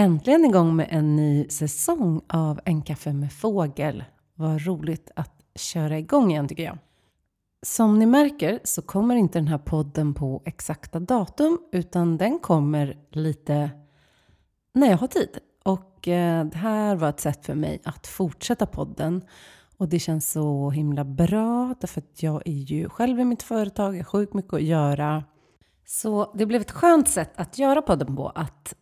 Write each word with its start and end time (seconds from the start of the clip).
Äntligen 0.00 0.44
igång 0.44 0.76
med 0.76 0.88
en 0.90 1.16
ny 1.16 1.48
säsong 1.48 2.20
av 2.28 2.60
En 2.64 2.82
kaffe 2.82 3.12
med 3.12 3.32
fågel. 3.32 4.04
Vad 4.34 4.66
roligt 4.66 5.10
att 5.16 5.32
köra 5.54 5.98
igång 5.98 6.30
igen 6.30 6.48
tycker 6.48 6.62
jag. 6.62 6.78
Som 7.62 7.98
ni 7.98 8.06
märker 8.06 8.60
så 8.64 8.82
kommer 8.82 9.16
inte 9.16 9.38
den 9.38 9.48
här 9.48 9.58
podden 9.58 10.14
på 10.14 10.42
exakta 10.44 11.00
datum 11.00 11.58
utan 11.72 12.16
den 12.16 12.38
kommer 12.38 12.98
lite 13.10 13.70
när 14.74 14.90
jag 14.90 14.98
har 14.98 15.06
tid. 15.06 15.38
Och 15.62 16.08
eh, 16.08 16.44
det 16.44 16.58
här 16.58 16.96
var 16.96 17.08
ett 17.08 17.20
sätt 17.20 17.46
för 17.46 17.54
mig 17.54 17.80
att 17.84 18.06
fortsätta 18.06 18.66
podden. 18.66 19.22
Och 19.76 19.88
det 19.88 19.98
känns 19.98 20.30
så 20.30 20.70
himla 20.70 21.04
bra 21.04 21.74
därför 21.80 22.00
att 22.00 22.22
jag 22.22 22.42
är 22.44 22.52
ju 22.52 22.88
själv 22.88 23.20
i 23.20 23.24
mitt 23.24 23.42
företag, 23.42 23.94
jag 23.94 23.98
har 23.98 24.04
sjukt 24.04 24.34
mycket 24.34 24.54
att 24.54 24.62
göra. 24.62 25.24
Så 25.86 26.32
det 26.34 26.46
blev 26.46 26.60
ett 26.60 26.70
skönt 26.70 27.08
sätt 27.08 27.32
att 27.36 27.58
göra 27.58 27.82
podden 27.82 28.16
på, 28.16 28.28
att 28.28 28.74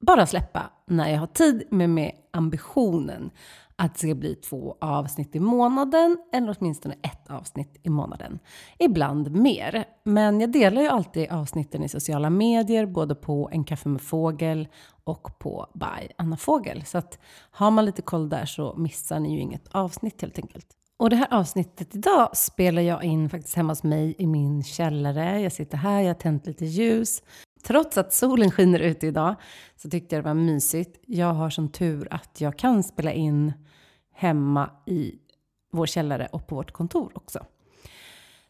bara 0.00 0.26
släppa 0.26 0.70
när 0.86 1.08
jag 1.08 1.18
har 1.18 1.26
tid, 1.26 1.62
men 1.70 1.94
med 1.94 2.12
ambitionen 2.30 3.30
att 3.76 3.94
det 3.94 3.98
ska 3.98 4.14
bli 4.14 4.34
två 4.34 4.76
avsnitt 4.80 5.36
i 5.36 5.40
månaden, 5.40 6.18
eller 6.32 6.56
åtminstone 6.58 6.94
ett 7.02 7.30
avsnitt 7.30 7.80
i 7.82 7.90
månaden. 7.90 8.38
Ibland 8.78 9.30
mer. 9.30 9.84
Men 10.04 10.40
jag 10.40 10.52
delar 10.52 10.82
ju 10.82 10.88
alltid 10.88 11.30
avsnitten 11.30 11.82
i 11.82 11.88
sociala 11.88 12.30
medier, 12.30 12.86
både 12.86 13.14
på 13.14 13.48
En 13.52 13.64
kaffe 13.64 13.88
med 13.88 14.00
fågel 14.00 14.68
och 15.04 15.38
på 15.38 15.66
By 15.74 16.08
Anna 16.18 16.36
Fågel. 16.36 16.84
Så 16.84 16.98
att 16.98 17.18
har 17.50 17.70
man 17.70 17.84
lite 17.84 18.02
koll 18.02 18.28
där 18.28 18.44
så 18.44 18.74
missar 18.76 19.20
ni 19.20 19.34
ju 19.34 19.40
inget 19.40 19.68
avsnitt 19.68 20.22
helt 20.22 20.38
enkelt. 20.38 20.66
Och 20.96 21.10
det 21.10 21.16
här 21.16 21.28
avsnittet 21.30 21.94
idag 21.94 22.36
spelar 22.36 22.82
jag 22.82 23.04
in 23.04 23.30
faktiskt 23.30 23.56
hemma 23.56 23.70
hos 23.72 23.82
mig 23.82 24.14
i 24.18 24.26
min 24.26 24.64
källare. 24.64 25.40
Jag 25.40 25.52
sitter 25.52 25.76
här, 25.76 26.00
jag 26.00 26.08
har 26.08 26.14
tänt 26.14 26.46
lite 26.46 26.64
ljus. 26.64 27.22
Trots 27.62 27.98
att 27.98 28.12
solen 28.12 28.50
skiner 28.50 28.80
ute 28.80 29.06
idag 29.06 29.34
så 29.76 29.90
tyckte 29.90 30.14
jag 30.14 30.24
det 30.24 30.28
var 30.28 30.34
mysigt. 30.34 31.00
Jag 31.06 31.34
har 31.34 31.50
som 31.50 31.68
tur 31.68 32.08
att 32.10 32.40
jag 32.40 32.58
kan 32.58 32.82
spela 32.82 33.12
in 33.12 33.52
hemma 34.14 34.70
i 34.86 35.14
vår 35.72 35.86
källare 35.86 36.28
och 36.32 36.46
på 36.46 36.54
vårt 36.54 36.72
kontor 36.72 37.12
också. 37.14 37.44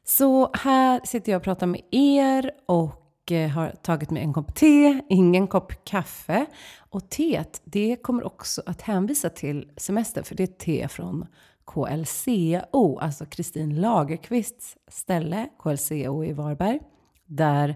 Så 0.04 0.50
här 0.54 1.00
sitter 1.04 1.32
jag 1.32 1.38
och 1.38 1.44
pratar 1.44 1.66
med 1.66 1.80
er 1.90 2.50
och 2.66 3.32
eh, 3.32 3.48
har 3.48 3.70
tagit 3.82 4.10
mig 4.10 4.22
en 4.22 4.32
kopp 4.32 4.54
te, 4.54 5.00
ingen 5.08 5.46
kopp 5.46 5.84
kaffe. 5.84 6.46
Och 6.78 7.10
teet, 7.10 7.60
det 7.64 7.96
kommer 8.02 8.26
också 8.26 8.62
att 8.66 8.82
hänvisa 8.82 9.30
till 9.30 9.68
semestern 9.76 10.24
för 10.24 10.34
det 10.34 10.42
är 10.42 10.46
te 10.46 10.88
från 10.88 11.26
KLCO, 11.66 12.98
alltså 12.98 13.26
Kristin 13.26 13.80
Lagerqvists 13.80 14.76
ställe, 14.88 15.48
KLCO 15.58 16.24
i 16.24 16.32
Varberg, 16.32 16.80
där 17.26 17.74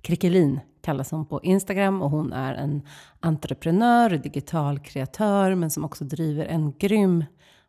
Krickelin 0.00 0.60
kallas 0.84 1.10
hon 1.10 1.26
på 1.26 1.42
Instagram 1.42 2.02
och 2.02 2.10
hon 2.10 2.32
är 2.32 2.54
en 2.54 2.82
entreprenör, 3.20 4.10
digital 4.10 4.78
kreatör 4.78 5.54
men 5.54 5.70
som 5.70 5.84
också 5.84 6.04
driver 6.04 6.44
en 6.44 6.72
grym 6.78 7.24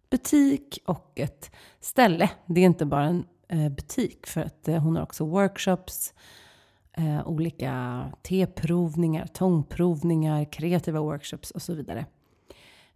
butik 0.10 0.80
och 0.86 1.12
ett 1.16 1.52
ställe. 1.80 2.30
Det 2.46 2.62
är 2.62 2.66
inte 2.66 2.86
bara 2.86 3.04
en 3.04 3.26
eh, 3.48 3.70
butik 3.70 4.28
för 4.28 4.42
att 4.42 4.68
eh, 4.68 4.78
hon 4.78 4.96
har 4.96 5.04
också 5.04 5.26
workshops, 5.26 6.14
eh, 6.94 7.28
olika 7.28 8.06
teprovningar, 8.22 9.28
tångprovningar, 9.28 10.52
kreativa 10.52 11.00
workshops 11.00 11.52
och 11.52 11.62
så 11.62 11.74
vidare. 11.74 12.06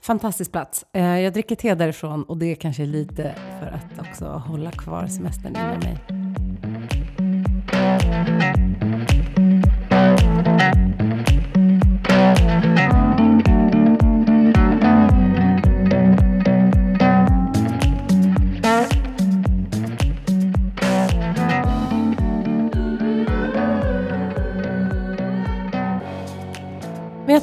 Fantastisk 0.01 0.51
plats. 0.51 0.85
Jag 0.91 1.33
dricker 1.33 1.55
te 1.55 1.75
därifrån 1.75 2.23
och 2.23 2.37
det 2.37 2.55
kanske 2.55 2.83
är 2.83 2.87
lite 2.87 3.35
för 3.59 3.67
att 3.67 4.09
också 4.09 4.25
hålla 4.25 4.71
kvar 4.71 5.07
semestern 5.07 5.55
inom 5.55 5.79
mig. 5.79 5.97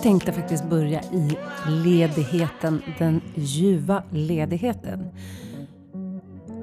Tänkte 0.07 0.33
faktiskt 0.33 0.65
börja 0.65 1.03
i 1.03 1.37
ledigheten, 1.69 2.83
den 2.99 3.21
ljuva 3.35 4.03
ledigheten. 4.11 5.11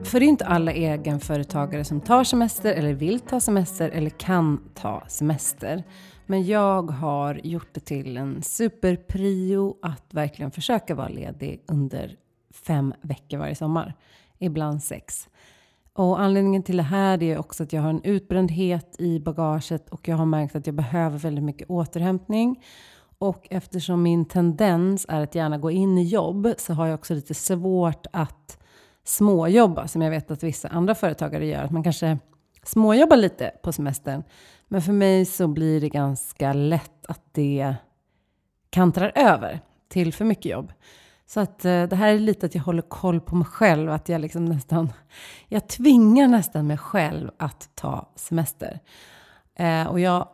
För 0.03 0.19
det 0.19 0.25
är 0.25 0.27
inte 0.27 0.45
alla 0.45 0.71
egenföretagare 0.73 1.83
som 1.83 2.01
tar 2.01 2.23
semester 2.23 2.73
eller 2.73 2.93
vill 2.93 3.19
ta 3.19 3.39
semester 3.39 3.89
eller 3.89 4.09
kan 4.09 4.69
ta 4.73 5.03
semester. 5.07 5.83
Men 6.25 6.45
jag 6.45 6.91
har 6.91 7.41
gjort 7.43 7.67
det 7.73 7.79
till 7.79 8.17
en 8.17 8.43
superprio 8.43 9.75
att 9.81 10.13
verkligen 10.13 10.51
försöka 10.51 10.95
vara 10.95 11.09
ledig 11.09 11.61
under 11.67 12.15
fem 12.65 12.93
veckor 13.01 13.37
varje 13.37 13.55
sommar. 13.55 13.93
Ibland 14.39 14.83
sex. 14.83 15.29
Och 15.93 16.21
anledningen 16.21 16.63
till 16.63 16.77
det 16.77 16.83
här 16.83 17.23
är 17.23 17.37
också 17.37 17.63
att 17.63 17.73
jag 17.73 17.81
har 17.81 17.89
en 17.89 18.03
utbrändhet 18.03 18.95
i 18.99 19.19
bagaget 19.19 19.89
och 19.89 20.07
jag 20.07 20.17
har 20.17 20.25
märkt 20.25 20.55
att 20.55 20.67
jag 20.67 20.75
behöver 20.75 21.17
väldigt 21.19 21.43
mycket 21.43 21.69
återhämtning. 21.69 22.59
Och 23.23 23.47
eftersom 23.49 24.03
min 24.03 24.25
tendens 24.25 25.05
är 25.09 25.21
att 25.21 25.35
gärna 25.35 25.57
gå 25.57 25.71
in 25.71 25.97
i 25.97 26.03
jobb 26.03 26.53
så 26.57 26.73
har 26.73 26.87
jag 26.87 26.93
också 26.93 27.13
lite 27.13 27.33
svårt 27.33 28.05
att 28.13 28.57
småjobba 29.03 29.87
som 29.87 30.01
jag 30.01 30.09
vet 30.09 30.31
att 30.31 30.43
vissa 30.43 30.67
andra 30.67 30.95
företagare 30.95 31.45
gör. 31.45 31.63
Att 31.63 31.71
man 31.71 31.83
kanske 31.83 32.17
småjobbar 32.63 33.17
lite 33.17 33.51
på 33.63 33.71
semestern. 33.71 34.23
Men 34.67 34.81
för 34.81 34.93
mig 34.93 35.25
så 35.25 35.47
blir 35.47 35.81
det 35.81 35.89
ganska 35.89 36.53
lätt 36.53 37.05
att 37.05 37.21
det 37.31 37.75
kantrar 38.69 39.11
över 39.15 39.59
till 39.89 40.13
för 40.13 40.25
mycket 40.25 40.51
jobb. 40.51 40.73
Så 41.25 41.39
att 41.39 41.65
eh, 41.65 41.83
det 41.83 41.95
här 41.95 42.13
är 42.13 42.19
lite 42.19 42.45
att 42.45 42.55
jag 42.55 42.63
håller 42.63 42.81
koll 42.81 43.21
på 43.21 43.35
mig 43.35 43.47
själv. 43.47 43.91
Att 43.91 44.09
jag 44.09 44.21
liksom 44.21 44.45
nästan, 44.45 44.93
jag 45.47 45.67
tvingar 45.67 46.27
nästan 46.27 46.67
mig 46.67 46.77
själv 46.77 47.31
att 47.37 47.69
ta 47.75 48.09
semester. 48.15 48.79
Eh, 49.55 49.87
och 49.87 49.99
jag 49.99 50.27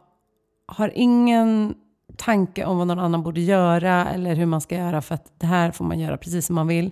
har 0.68 0.92
ingen 0.96 1.76
tanke 2.20 2.66
om 2.66 2.78
vad 2.78 2.88
någon 2.88 3.00
annan 3.00 3.24
borde 3.24 3.42
göra 3.42 4.06
eller 4.10 4.36
hur 4.36 4.46
man 4.46 4.62
ska 4.62 4.76
göra 4.76 5.02
för 5.02 5.16
att 5.16 5.32
det 5.38 5.46
här 5.46 5.72
får 5.72 5.86
man 5.86 6.00
göra 6.00 6.18
precis 6.18 6.46
som 6.46 6.56
man 6.56 6.68
vill. 6.68 6.92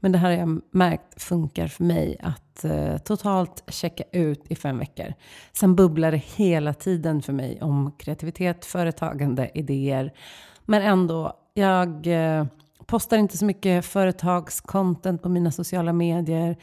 Men 0.00 0.12
det 0.12 0.18
här 0.18 0.30
har 0.30 0.36
jag 0.36 0.60
märkt 0.70 1.22
funkar 1.22 1.66
för 1.66 1.84
mig 1.84 2.16
att 2.22 2.64
eh, 2.64 2.98
totalt 2.98 3.64
checka 3.68 4.04
ut 4.12 4.44
i 4.48 4.54
fem 4.54 4.78
veckor. 4.78 5.14
Sen 5.52 5.76
bubblar 5.76 6.12
det 6.12 6.22
hela 6.36 6.74
tiden 6.74 7.22
för 7.22 7.32
mig 7.32 7.62
om 7.62 7.92
kreativitet, 7.98 8.64
företagande, 8.64 9.50
idéer. 9.54 10.12
Men 10.64 10.82
ändå, 10.82 11.32
jag 11.54 12.06
eh, 12.06 12.46
postar 12.86 13.18
inte 13.18 13.38
så 13.38 13.44
mycket 13.44 13.84
företagscontent 13.84 15.22
på 15.22 15.28
mina 15.28 15.52
sociala 15.52 15.92
medier. 15.92 16.56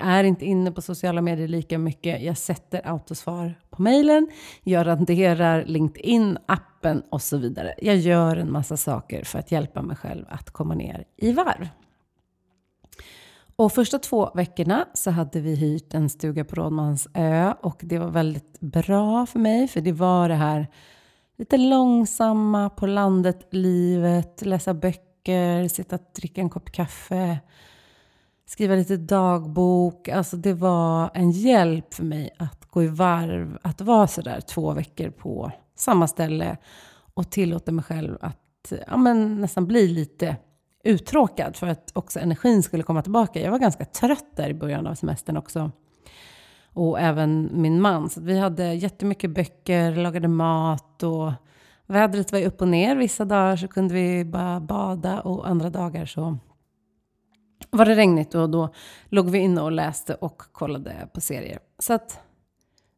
Jag 0.00 0.08
är 0.08 0.24
inte 0.24 0.44
inne 0.44 0.72
på 0.72 0.82
sociala 0.82 1.22
medier 1.22 1.48
lika 1.48 1.78
mycket. 1.78 2.22
Jag 2.22 2.38
sätter 2.38 2.88
autosvar 2.88 3.60
på 3.70 3.82
mejlen. 3.82 4.28
Jag 4.62 4.86
raderar 4.86 5.64
LinkedIn-appen 5.64 7.02
och 7.10 7.22
så 7.22 7.36
vidare. 7.36 7.74
Jag 7.78 7.96
gör 7.96 8.36
en 8.36 8.52
massa 8.52 8.76
saker 8.76 9.24
för 9.24 9.38
att 9.38 9.52
hjälpa 9.52 9.82
mig 9.82 9.96
själv 9.96 10.24
att 10.28 10.50
komma 10.50 10.74
ner 10.74 11.04
i 11.16 11.32
varv. 11.32 11.68
Och 13.56 13.72
första 13.72 13.98
två 13.98 14.30
veckorna 14.34 14.88
så 14.94 15.10
hade 15.10 15.40
vi 15.40 15.54
hyrt 15.54 15.94
en 15.94 16.08
stuga 16.08 16.44
på 16.44 16.54
Rådmansö 16.54 17.52
och 17.52 17.80
det 17.80 17.98
var 17.98 18.10
väldigt 18.10 18.60
bra 18.60 19.26
för 19.26 19.38
mig 19.38 19.68
för 19.68 19.80
det 19.80 19.92
var 19.92 20.28
det 20.28 20.34
här 20.34 20.66
lite 21.38 21.56
långsamma 21.56 22.70
på 22.70 22.86
landet-livet, 22.86 24.42
läsa 24.46 24.74
böcker, 24.74 25.68
sitta 25.68 25.96
och 25.96 26.02
dricka 26.16 26.40
en 26.40 26.50
kopp 26.50 26.72
kaffe, 26.72 27.38
skriva 28.46 28.74
lite 28.74 28.96
dagbok. 28.96 30.08
Alltså 30.08 30.36
det 30.36 30.54
var 30.54 31.10
en 31.14 31.30
hjälp 31.30 31.94
för 31.94 32.04
mig 32.04 32.30
att 32.38 32.64
gå 32.70 32.82
i 32.82 32.88
varv, 32.88 33.58
att 33.62 33.80
vara 33.80 34.06
sådär 34.06 34.40
två 34.40 34.72
veckor 34.72 35.10
på 35.10 35.52
samma 35.76 36.06
ställe 36.06 36.56
och 37.14 37.30
tillåta 37.30 37.72
mig 37.72 37.84
själv 37.84 38.18
att 38.20 38.72
ja, 38.86 38.96
men 38.96 39.40
nästan 39.40 39.66
bli 39.66 39.88
lite 39.88 40.36
uttråkad 40.84 41.56
för 41.56 41.66
att 41.66 41.90
också 41.94 42.20
energin 42.20 42.62
skulle 42.62 42.82
komma 42.82 43.02
tillbaka. 43.02 43.40
Jag 43.40 43.50
var 43.50 43.58
ganska 43.58 43.84
trött 43.84 44.36
där 44.36 44.48
i 44.48 44.54
början 44.54 44.86
av 44.86 44.94
semestern 44.94 45.36
också. 45.36 45.70
Och 46.72 47.00
även 47.00 47.50
min 47.52 47.80
man. 47.80 48.10
Så 48.10 48.20
vi 48.20 48.38
hade 48.38 48.74
jättemycket 48.74 49.30
böcker, 49.30 49.96
lagade 49.96 50.28
mat 50.28 51.02
och 51.02 51.32
vädret 51.86 52.32
var 52.32 52.42
upp 52.42 52.60
och 52.60 52.68
ner. 52.68 52.96
Vissa 52.96 53.24
dagar 53.24 53.56
så 53.56 53.68
kunde 53.68 53.94
vi 53.94 54.24
bara 54.24 54.60
bada 54.60 55.20
och 55.20 55.48
andra 55.48 55.70
dagar 55.70 56.06
så 56.06 56.38
var 57.76 57.84
det 57.84 57.94
regnigt 57.94 58.34
och 58.34 58.50
då 58.50 58.68
låg 59.08 59.30
vi 59.30 59.38
inne 59.38 59.60
och 59.60 59.72
läste 59.72 60.14
och 60.14 60.38
kollade 60.38 61.08
på 61.14 61.20
serier. 61.20 61.58
Så 61.78 61.92
att 61.92 62.20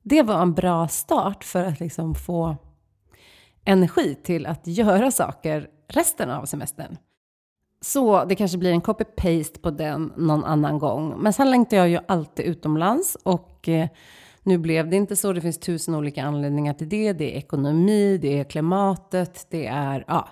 det 0.03 0.23
var 0.23 0.43
en 0.43 0.55
bra 0.55 0.89
start 0.89 1.45
för 1.45 1.65
att 1.65 1.81
liksom 1.81 2.15
få 2.15 2.57
energi 3.65 4.15
till 4.15 4.47
att 4.47 4.67
göra 4.67 5.11
saker 5.11 5.69
resten 5.89 6.31
av 6.31 6.45
semestern. 6.45 6.97
Så 7.81 8.25
det 8.25 8.35
kanske 8.35 8.59
blir 8.59 8.73
en 8.73 8.81
copy-paste 8.81 9.61
på 9.61 9.71
den 9.71 10.13
någon 10.17 10.45
annan 10.45 10.79
gång. 10.79 11.15
Men 11.19 11.33
sen 11.33 11.51
längtar 11.51 11.77
jag 11.77 11.89
ju 11.89 11.99
alltid 12.09 12.47
utomlands 12.47 13.17
och 13.23 13.69
eh, 13.69 13.89
nu 14.43 14.59
blev 14.59 14.91
det 14.91 14.97
inte 14.97 15.17
så. 15.17 15.33
Det 15.33 15.41
finns 15.41 15.59
tusen 15.59 15.95
olika 15.95 16.25
anledningar 16.25 16.75
till 16.75 16.89
det. 16.89 17.13
Det 17.13 17.35
är 17.35 17.39
ekonomi, 17.39 18.19
det 18.19 18.41
är 18.41 18.45
klimatet, 18.45 19.47
det 19.51 19.67
är 19.67 20.05
ja, 20.09 20.29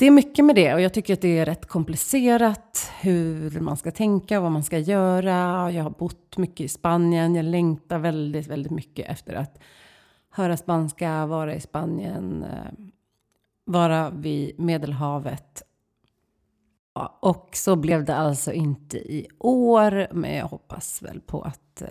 det 0.00 0.06
är 0.06 0.10
mycket 0.10 0.44
med 0.44 0.54
det 0.54 0.74
och 0.74 0.80
jag 0.80 0.94
tycker 0.94 1.14
att 1.14 1.20
det 1.20 1.38
är 1.38 1.46
rätt 1.46 1.66
komplicerat 1.66 2.90
hur 3.00 3.60
man 3.60 3.76
ska 3.76 3.90
tänka 3.90 4.36
och 4.36 4.42
vad 4.42 4.52
man 4.52 4.64
ska 4.64 4.78
göra. 4.78 5.70
Jag 5.72 5.82
har 5.82 5.90
bott 5.90 6.36
mycket 6.36 6.60
i 6.60 6.68
Spanien. 6.68 7.34
Jag 7.34 7.44
längtar 7.44 7.98
väldigt, 7.98 8.46
väldigt 8.46 8.72
mycket 8.72 9.10
efter 9.10 9.34
att 9.34 9.58
höra 10.30 10.56
spanska, 10.56 11.26
vara 11.26 11.54
i 11.54 11.60
Spanien, 11.60 12.42
eh, 12.42 12.72
vara 13.64 14.10
vid 14.10 14.60
Medelhavet. 14.60 15.62
Ja, 16.94 17.18
och 17.20 17.50
så 17.52 17.76
blev 17.76 18.04
det 18.04 18.16
alltså 18.16 18.52
inte 18.52 18.98
i 18.98 19.26
år, 19.38 20.06
men 20.12 20.36
jag 20.36 20.46
hoppas 20.46 21.02
väl 21.02 21.20
på 21.20 21.42
att 21.42 21.82
eh, 21.82 21.88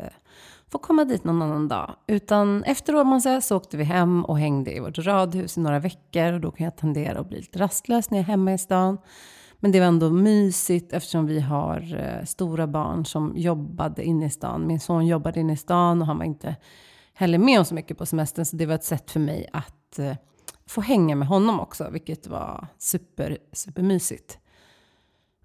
får 0.71 0.79
få 0.79 0.83
komma 0.83 1.05
dit 1.05 1.23
någon 1.23 1.41
annan 1.41 1.67
dag. 1.67 1.95
Utan 2.07 2.63
efter 2.63 2.93
Rådmansäs 2.93 3.47
så 3.47 3.57
åkte 3.57 3.77
vi 3.77 3.83
hem 3.83 4.25
och 4.25 4.39
hängde 4.39 4.75
i 4.75 4.79
vårt 4.79 4.97
radhus 4.97 5.57
i 5.57 5.61
några 5.61 5.79
veckor 5.79 6.33
och 6.33 6.41
då 6.41 6.51
kan 6.51 6.63
jag 6.63 6.77
tendera 6.77 7.19
att 7.19 7.29
bli 7.29 7.37
lite 7.37 7.59
rastlös 7.59 8.09
när 8.09 8.17
jag 8.17 8.23
är 8.23 8.27
hemma 8.27 8.53
i 8.53 8.57
stan. 8.57 8.97
Men 9.59 9.71
det 9.71 9.79
var 9.79 9.87
ändå 9.87 10.09
mysigt 10.09 10.93
eftersom 10.93 11.25
vi 11.25 11.39
har 11.39 11.95
eh, 11.99 12.25
stora 12.25 12.67
barn 12.67 13.05
som 13.05 13.33
jobbade 13.35 14.03
inne 14.03 14.25
i 14.25 14.29
stan. 14.29 14.67
Min 14.67 14.79
son 14.79 15.07
jobbade 15.07 15.39
inne 15.39 15.53
i 15.53 15.57
stan 15.57 16.01
och 16.01 16.07
han 16.07 16.17
var 16.17 16.25
inte 16.25 16.55
heller 17.13 17.37
med 17.37 17.59
om 17.59 17.65
så 17.65 17.75
mycket 17.75 17.97
på 17.97 18.05
semestern. 18.05 18.45
Så 18.45 18.55
det 18.55 18.65
var 18.65 18.75
ett 18.75 18.83
sätt 18.83 19.11
för 19.11 19.19
mig 19.19 19.49
att 19.53 19.99
eh, 19.99 20.15
få 20.65 20.81
hänga 20.81 21.15
med 21.15 21.27
honom 21.27 21.59
också, 21.59 21.89
vilket 21.89 22.27
var 22.27 22.67
super, 22.77 23.37
supermysigt. 23.53 24.39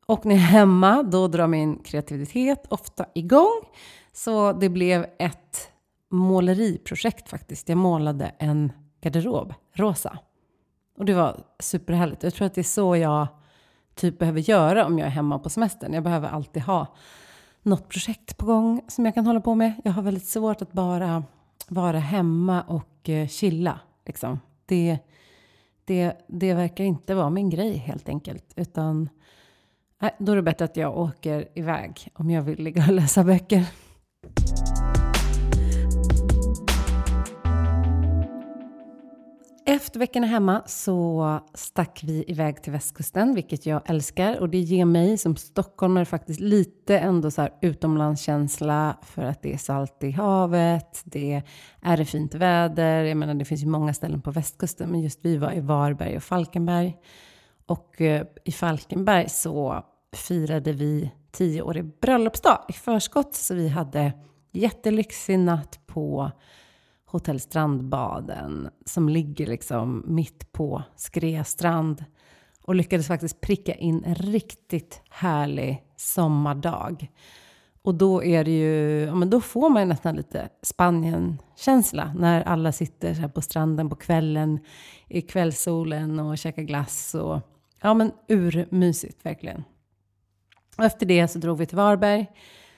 Och 0.06 0.26
när 0.26 0.35
jag 0.35 0.43
är 0.43 0.47
hemma, 0.47 1.03
då 1.03 1.29
drar 1.29 1.47
min 1.47 1.79
kreativitet 1.79 2.67
ofta 2.69 3.06
igång. 3.15 3.61
Så 4.14 4.52
det 4.52 4.69
blev 4.69 5.06
ett 5.19 5.72
måleriprojekt 6.11 7.28
faktiskt. 7.28 7.69
Jag 7.69 7.78
målade 7.78 8.32
en 8.38 8.72
garderob, 9.00 9.55
rosa. 9.72 10.19
Och 10.99 11.05
det 11.05 11.14
var 11.14 11.44
superhärligt. 11.58 12.22
Jag 12.22 12.34
tror 12.34 12.46
att 12.46 12.55
det 12.55 12.61
är 12.61 12.62
så 12.62 12.96
jag 12.96 13.26
typ 13.94 14.19
behöver 14.19 14.40
göra 14.40 14.87
om 14.87 14.99
jag 14.99 15.06
är 15.06 15.11
hemma 15.11 15.38
på 15.38 15.50
semestern. 15.50 15.93
Jag 15.93 16.02
behöver 16.02 16.28
alltid 16.28 16.62
ha 16.62 16.87
något 17.62 17.88
projekt 17.88 18.37
på 18.37 18.46
gång 18.46 18.81
som 18.88 19.05
jag 19.05 19.14
kan 19.14 19.26
hålla 19.26 19.40
på 19.40 19.55
med. 19.55 19.72
Jag 19.84 19.93
har 19.93 20.02
väldigt 20.02 20.26
svårt 20.26 20.62
att 20.62 20.72
bara 20.72 21.25
vara 21.69 21.99
hemma 21.99 22.62
och 22.62 23.08
eh, 23.08 23.28
chilla. 23.28 23.81
Liksom. 24.06 24.40
Det, 24.66 24.99
det, 25.84 26.25
det 26.26 26.55
verkar 26.55 26.84
inte 26.84 27.14
vara 27.14 27.31
min 27.31 27.50
grej 27.50 27.76
helt 27.76 28.08
enkelt. 28.08 28.52
Utan 28.56 29.08
nej, 29.99 30.14
då 30.19 30.32
är 30.32 30.37
det 30.37 30.43
bättre 30.43 30.64
att 30.64 30.76
jag 30.76 30.99
åker 30.99 31.49
iväg 31.55 32.08
om 32.14 32.31
jag 32.31 32.43
vill 32.43 32.64
ligga 32.64 32.84
och 32.88 32.93
läsa 32.93 33.25
böcker. 33.25 33.66
Efter 39.67 39.99
veckorna 39.99 40.26
hemma 40.26 40.62
så 40.67 41.41
stack 41.55 42.00
vi 42.05 42.25
iväg 42.29 42.62
till 42.62 42.73
västkusten, 42.73 43.35
vilket 43.35 43.67
jag 43.67 43.91
älskar. 43.91 44.41
Och 44.41 44.49
det 44.49 44.58
ger 44.58 44.85
mig 44.85 45.19
som 45.19 45.37
stockholmare 45.37 46.05
faktiskt 46.05 46.41
lite 46.41 46.99
ändå 46.99 47.31
så 47.31 47.41
här 47.43 47.50
utomlandskänsla 47.61 48.96
för 49.02 49.23
att 49.23 49.43
det 49.43 49.52
är 49.52 49.58
salt 49.58 50.05
i 50.05 50.11
havet, 50.11 51.02
det 51.05 51.43
är 51.82 51.97
det 51.97 52.05
fint 52.05 52.35
väder. 52.35 53.05
Jag 53.05 53.17
menar, 53.17 53.35
det 53.35 53.44
finns 53.44 53.62
ju 53.62 53.67
många 53.67 53.94
ställen 53.94 54.20
på 54.20 54.31
västkusten, 54.31 54.90
men 54.90 55.00
just 55.00 55.19
vi 55.23 55.37
var 55.37 55.52
i 55.52 55.61
Varberg 55.61 56.17
och 56.17 56.23
Falkenberg. 56.23 56.97
Och 57.67 58.00
eh, 58.00 58.26
i 58.44 58.52
Falkenberg 58.52 59.29
så 59.29 59.85
firade 60.17 60.73
vi 60.73 61.11
tioårig 61.32 62.00
bröllopsdag 62.00 62.64
i 62.69 62.73
förskott. 62.73 63.35
Så 63.35 63.55
vi 63.55 63.69
hade 63.69 64.12
jättelyxig 64.54 65.38
natt 65.38 65.80
på 65.86 66.30
Hotell 67.04 67.40
Strandbaden 67.40 68.68
som 68.86 69.08
ligger 69.08 69.46
liksom 69.46 70.04
mitt 70.06 70.52
på 70.52 70.82
Skrestrand 70.96 72.04
och 72.62 72.74
lyckades 72.74 73.06
faktiskt 73.06 73.40
pricka 73.40 73.74
in 73.74 74.04
en 74.04 74.14
riktigt 74.14 75.00
härlig 75.10 75.84
sommardag. 75.96 77.10
Och 77.82 77.94
då 77.94 78.24
är 78.24 78.44
det 78.44 78.50
ju, 78.50 79.00
ja 79.00 79.14
men 79.14 79.30
då 79.30 79.40
får 79.40 79.70
man 79.70 79.88
nästan 79.88 80.16
lite 80.16 80.48
Spanien-känsla 80.62 82.14
när 82.16 82.42
alla 82.42 82.72
sitter 82.72 83.14
så 83.14 83.28
på 83.28 83.40
stranden 83.40 83.90
på 83.90 83.96
kvällen 83.96 84.58
i 85.08 85.20
kvällssolen 85.20 86.20
och 86.20 86.38
käkar 86.38 86.62
glass 86.62 87.14
och 87.14 87.40
ja 87.82 87.94
men 87.94 88.12
urmysigt 88.28 89.26
verkligen. 89.26 89.64
Och 90.78 90.84
efter 90.84 91.06
det 91.06 91.28
så 91.28 91.38
drog 91.38 91.58
vi 91.58 91.66
till 91.66 91.76
Varberg 91.76 92.26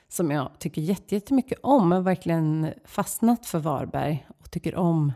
som 0.09 0.31
jag 0.31 0.51
tycker 0.59 0.83
jättemycket 0.83 1.59
om. 1.63 1.93
Jag 1.93 1.99
har 1.99 2.03
verkligen 2.03 2.73
fastnat 2.85 3.47
för 3.47 3.59
Varberg 3.59 4.27
och 4.39 4.51
tycker 4.51 4.75
om 4.77 5.13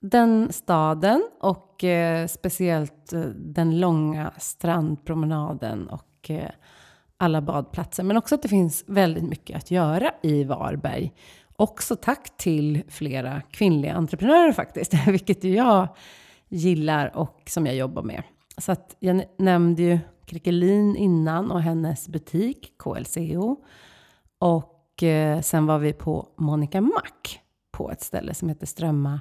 den 0.00 0.52
staden 0.52 1.28
och 1.40 1.84
eh, 1.84 2.26
speciellt 2.26 3.12
eh, 3.12 3.20
den 3.36 3.80
långa 3.80 4.32
strandpromenaden 4.38 5.88
och 5.88 6.30
eh, 6.30 6.50
alla 7.16 7.40
badplatser. 7.40 8.02
Men 8.02 8.16
också 8.16 8.34
att 8.34 8.42
det 8.42 8.48
finns 8.48 8.84
väldigt 8.86 9.24
mycket 9.24 9.56
att 9.56 9.70
göra 9.70 10.10
i 10.22 10.44
Varberg. 10.44 11.12
Också 11.56 11.96
tack 11.96 12.36
till 12.36 12.82
flera 12.88 13.40
kvinnliga 13.40 13.94
entreprenörer 13.94 14.52
faktiskt, 14.52 14.94
vilket 15.06 15.44
jag 15.44 15.88
gillar 16.48 17.16
och 17.16 17.42
som 17.46 17.66
jag 17.66 17.76
jobbar 17.76 18.02
med. 18.02 18.22
Så 18.58 18.72
att 18.72 18.96
jag 18.98 19.24
nämnde 19.38 19.82
ju 19.82 19.98
Krickelin 20.28 20.96
innan 20.96 21.50
och 21.50 21.62
hennes 21.62 22.08
butik 22.08 22.72
KLCO. 22.78 23.56
Och 24.38 25.02
eh, 25.02 25.40
sen 25.40 25.66
var 25.66 25.78
vi 25.78 25.92
på 25.92 26.28
Monica 26.36 26.80
Mack 26.80 27.40
på 27.70 27.90
ett 27.90 28.02
ställe 28.02 28.34
som 28.34 28.48
heter 28.48 28.66
Strömma 28.66 29.20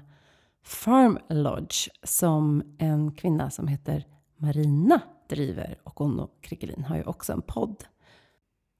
Farm 0.63 1.19
Lodge 1.29 1.89
som 2.03 2.75
en 2.79 3.11
kvinna 3.11 3.49
som 3.49 3.67
heter 3.67 4.05
Marina 4.37 5.01
driver. 5.29 5.79
Och 5.83 5.99
hon 5.99 6.19
och 6.19 6.31
Krickelin 6.41 6.83
har 6.83 6.95
ju 6.95 7.03
också 7.03 7.33
en 7.33 7.41
podd. 7.41 7.83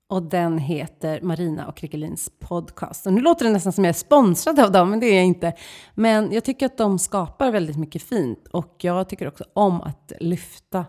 Och 0.10 0.24
den 0.24 0.58
heter 0.58 1.22
Marina 1.22 1.68
och 1.68 1.78
Krickelins 1.78 2.32
podcast. 2.40 3.08
Och 3.08 3.14
nu 3.14 3.22
låter 3.22 3.46
det 3.46 3.52
nästan 3.52 3.74
som 3.74 3.84
jag 3.84 3.90
är 3.90 3.94
sponsrad 3.94 4.60
av 4.60 4.72
dem, 4.72 4.90
men 4.90 5.00
det 5.00 5.06
är 5.06 5.16
jag 5.16 5.26
inte. 5.26 5.54
Men 5.96 6.32
jag 6.32 6.44
tycker 6.44 6.66
att 6.66 6.78
de 6.78 7.00
skapar 7.00 7.52
väldigt 7.52 7.78
mycket 7.78 8.04
fint. 8.04 8.48
Och 8.48 8.76
jag 8.78 9.10
tycker 9.10 9.28
också 9.28 9.44
om 9.54 9.82
att 9.82 10.12
lyfta 10.20 10.86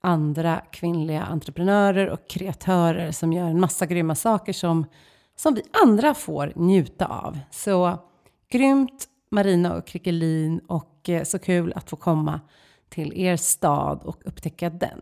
andra 0.00 0.60
kvinnliga 0.70 1.22
entreprenörer 1.22 2.08
och 2.08 2.28
kreatörer 2.28 3.12
som 3.12 3.32
gör 3.32 3.46
en 3.48 3.60
massa 3.60 3.86
grymma 3.86 4.14
saker 4.14 4.52
som, 4.52 4.86
som 5.36 5.54
vi 5.54 5.62
andra 5.82 6.14
får 6.14 6.52
njuta 6.56 7.06
av. 7.06 7.38
Så 7.50 7.98
grymt 8.50 9.08
Marina 9.30 9.76
och 9.76 9.86
Krickelin 9.86 10.58
och 10.58 11.08
eh, 11.08 11.24
så 11.24 11.38
kul 11.38 11.72
att 11.76 11.90
få 11.90 11.96
komma 11.96 12.40
till 12.88 13.12
er 13.20 13.36
stad 13.36 14.02
och 14.02 14.22
upptäcka 14.24 14.70
den. 14.70 15.00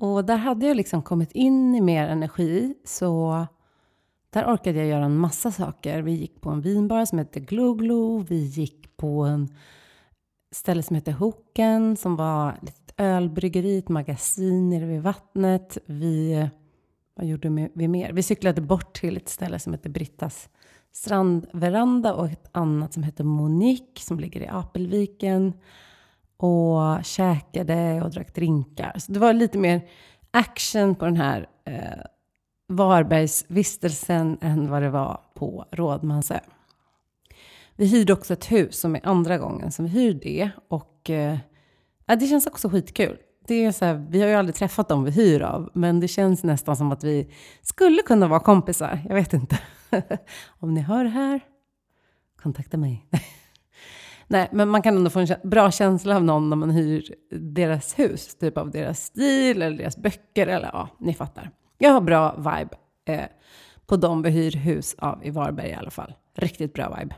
Och 0.00 0.24
där 0.24 0.36
hade 0.36 0.66
jag 0.66 0.76
liksom 0.76 1.02
kommit 1.02 1.32
in 1.32 1.74
i 1.74 1.80
mer 1.80 2.08
energi 2.08 2.74
så 2.84 3.46
där 4.30 4.54
orkade 4.54 4.78
jag 4.78 4.86
göra 4.86 5.04
en 5.04 5.18
massa 5.18 5.52
saker. 5.52 6.02
Vi 6.02 6.12
gick 6.12 6.40
på 6.40 6.50
en 6.50 6.60
vinbar 6.60 7.04
som 7.04 7.18
hette 7.18 7.40
Glo 7.40 8.18
Vi 8.18 8.36
gick 8.36 8.96
på 8.96 9.22
en 9.24 9.48
ställe 10.50 10.82
som 10.82 10.96
hette 10.96 11.12
Hoken 11.12 11.96
som 11.96 12.16
var 12.16 12.58
lite 12.62 12.87
ölbryggeriet, 12.98 13.88
magasin 13.88 14.70
nere 14.70 14.86
vid 14.86 15.02
vattnet. 15.02 15.78
Vi, 15.86 16.48
vad 17.14 17.26
gjorde 17.26 17.70
vi 17.74 17.88
mer? 17.88 18.12
Vi 18.12 18.22
cyklade 18.22 18.60
bort 18.60 18.94
till 18.94 19.16
ett 19.16 19.28
ställe 19.28 19.58
som 19.58 19.72
heter 19.72 19.90
Brittas 19.90 20.48
strandveranda 20.92 22.14
och 22.14 22.26
ett 22.26 22.48
annat 22.52 22.92
som 22.92 23.02
heter 23.02 23.24
Monique 23.24 24.00
som 24.00 24.20
ligger 24.20 24.40
i 24.40 24.48
Apelviken. 24.48 25.52
Och 26.36 27.04
käkade 27.04 28.02
och 28.02 28.10
drack 28.10 28.34
drinkar. 28.34 28.98
Så 28.98 29.12
det 29.12 29.18
var 29.18 29.32
lite 29.32 29.58
mer 29.58 29.88
action 30.30 30.94
på 30.94 31.04
den 31.04 31.16
här 31.16 31.48
eh, 31.64 32.04
Varbergsvistelsen 32.68 34.38
än 34.40 34.70
vad 34.70 34.82
det 34.82 34.90
var 34.90 35.20
på 35.34 35.64
Rådmansö. 35.70 36.38
Vi 37.76 37.86
hyrde 37.86 38.12
också 38.12 38.32
ett 38.32 38.52
hus 38.52 38.80
som 38.80 38.96
är 38.96 39.00
andra 39.06 39.38
gången 39.38 39.72
som 39.72 39.84
vi 39.84 39.90
hyr 39.90 40.14
det. 40.14 40.50
Och 40.68 41.10
eh, 41.10 41.38
det 42.16 42.26
känns 42.26 42.46
också 42.46 42.68
skitkul. 42.68 43.18
Det 43.46 43.64
är 43.64 43.72
så 43.72 43.84
här, 43.84 44.06
vi 44.10 44.20
har 44.20 44.28
ju 44.28 44.34
aldrig 44.34 44.54
träffat 44.54 44.88
dem 44.88 45.04
vi 45.04 45.10
hyr 45.10 45.40
av, 45.40 45.70
men 45.74 46.00
det 46.00 46.08
känns 46.08 46.44
nästan 46.44 46.76
som 46.76 46.92
att 46.92 47.04
vi 47.04 47.30
skulle 47.62 48.02
kunna 48.02 48.28
vara 48.28 48.40
kompisar. 48.40 49.00
Jag 49.08 49.14
vet 49.14 49.32
inte. 49.32 49.58
Om 50.58 50.74
ni 50.74 50.80
hör 50.80 51.04
det 51.04 51.10
här, 51.10 51.40
kontakta 52.42 52.76
mig. 52.76 53.06
Nej, 54.26 54.48
men 54.52 54.68
man 54.68 54.82
kan 54.82 54.96
ändå 54.96 55.10
få 55.10 55.20
en 55.20 55.26
bra 55.44 55.70
känsla 55.70 56.16
av 56.16 56.24
någon 56.24 56.50
när 56.50 56.56
man 56.56 56.70
hyr 56.70 57.14
deras 57.30 57.98
hus. 57.98 58.34
Typ 58.34 58.58
av 58.58 58.70
deras 58.70 59.04
stil 59.04 59.62
eller 59.62 59.78
deras 59.78 59.96
böcker 59.96 60.46
eller 60.46 60.70
ja, 60.72 60.88
ni 60.98 61.14
fattar. 61.14 61.50
Jag 61.78 61.90
har 61.90 62.00
bra 62.00 62.36
vibe 62.36 62.76
eh, 63.04 63.26
på 63.86 63.96
de 63.96 64.22
vi 64.22 64.30
hyr 64.30 64.56
hus 64.56 64.94
av 64.98 65.26
i 65.26 65.30
Varberg 65.30 65.68
i 65.68 65.74
alla 65.74 65.90
fall. 65.90 66.14
Riktigt 66.36 66.72
bra 66.72 66.96
vibe. 66.98 67.14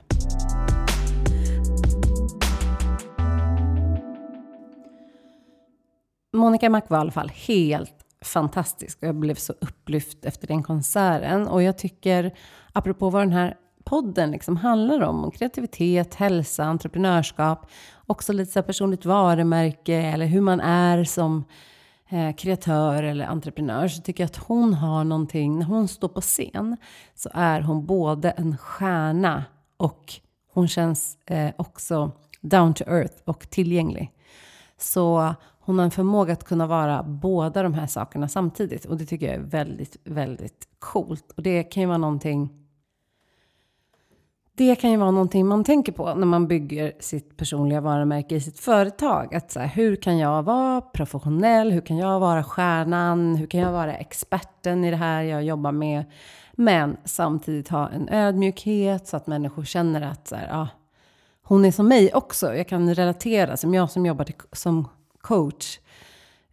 Monica 6.32 6.70
Mac 6.70 6.82
var 6.88 6.98
i 6.98 7.00
alla 7.00 7.10
fall 7.10 7.28
helt 7.28 7.94
fantastisk 8.24 8.98
och 9.02 9.08
jag 9.08 9.14
blev 9.14 9.34
så 9.34 9.52
upplyft 9.60 10.24
efter 10.24 10.46
den 10.46 10.62
konserten. 10.62 11.48
Och 11.48 11.62
jag 11.62 11.78
tycker, 11.78 12.34
apropå 12.72 13.10
vad 13.10 13.22
den 13.22 13.32
här 13.32 13.56
podden 13.84 14.30
liksom 14.30 14.56
handlar 14.56 15.00
om. 15.00 15.30
Kreativitet, 15.30 16.14
hälsa, 16.14 16.64
entreprenörskap. 16.64 17.70
Också 18.06 18.32
lite 18.32 18.52
så 18.52 18.62
personligt 18.62 19.04
varumärke 19.04 19.94
eller 19.94 20.26
hur 20.26 20.40
man 20.40 20.60
är 20.60 21.04
som 21.04 21.44
eh, 22.08 22.34
kreatör 22.36 23.02
eller 23.02 23.26
entreprenör. 23.26 23.88
Så 23.88 24.02
tycker 24.02 24.22
jag 24.22 24.28
att 24.28 24.36
hon 24.36 24.74
har 24.74 25.04
någonting, 25.04 25.58
när 25.58 25.66
hon 25.66 25.88
står 25.88 26.08
på 26.08 26.20
scen 26.20 26.76
så 27.14 27.30
är 27.34 27.60
hon 27.60 27.86
både 27.86 28.30
en 28.30 28.58
stjärna 28.58 29.44
och 29.76 30.12
hon 30.52 30.68
känns 30.68 31.18
eh, 31.26 31.50
också 31.56 32.10
down 32.40 32.74
to 32.74 32.84
earth 32.84 33.14
och 33.24 33.50
tillgänglig. 33.50 34.12
Så 34.78 35.34
hon 35.60 35.78
har 35.78 35.84
en 35.84 35.90
förmåga 35.90 36.32
att 36.32 36.44
kunna 36.44 36.66
vara 36.66 37.02
båda 37.02 37.62
de 37.62 37.74
här 37.74 37.86
sakerna 37.86 38.28
samtidigt. 38.28 38.84
Och 38.84 38.96
det 38.96 39.06
tycker 39.06 39.26
jag 39.26 39.34
är 39.34 39.40
väldigt, 39.40 39.96
väldigt 40.04 40.68
coolt. 40.78 41.32
Och 41.36 41.42
det 41.42 41.62
kan 41.62 41.80
ju 41.80 41.86
vara 41.86 41.98
någonting 41.98 42.60
det 44.60 44.76
kan 44.76 44.90
ju 44.90 44.96
vara 44.96 45.10
någonting 45.10 45.46
man 45.46 45.64
tänker 45.64 45.92
på 45.92 46.14
när 46.14 46.26
man 46.26 46.48
bygger 46.48 46.92
sitt 47.00 47.36
personliga 47.36 47.80
varumärke 47.80 48.34
i 48.34 48.40
sitt 48.40 48.60
företag. 48.60 49.34
Att 49.34 49.50
så 49.50 49.60
här, 49.60 49.66
hur 49.66 49.96
kan 49.96 50.18
jag 50.18 50.42
vara 50.42 50.80
professionell? 50.80 51.72
Hur 51.72 51.80
kan 51.80 51.96
jag 51.96 52.20
vara 52.20 52.44
stjärnan? 52.44 53.36
Hur 53.36 53.46
kan 53.46 53.60
jag 53.60 53.72
vara 53.72 53.94
experten 53.94 54.84
i 54.84 54.90
det 54.90 54.96
här 54.96 55.22
jag 55.22 55.44
jobbar 55.44 55.72
med? 55.72 56.04
Men 56.52 56.96
samtidigt 57.04 57.68
ha 57.68 57.88
en 57.88 58.08
ödmjukhet 58.08 59.08
så 59.08 59.16
att 59.16 59.26
människor 59.26 59.64
känner 59.64 60.00
att 60.00 60.28
så 60.28 60.36
här, 60.36 60.48
ah, 60.52 60.68
hon 61.42 61.64
är 61.64 61.72
som 61.72 61.88
mig 61.88 62.14
också. 62.14 62.54
Jag 62.54 62.68
kan 62.68 62.94
relatera, 62.94 63.56
som 63.56 63.74
jag 63.74 63.90
som 63.90 64.06
jobbar 64.06 64.24
till, 64.24 64.34
som 64.52 64.88
coach 65.20 65.78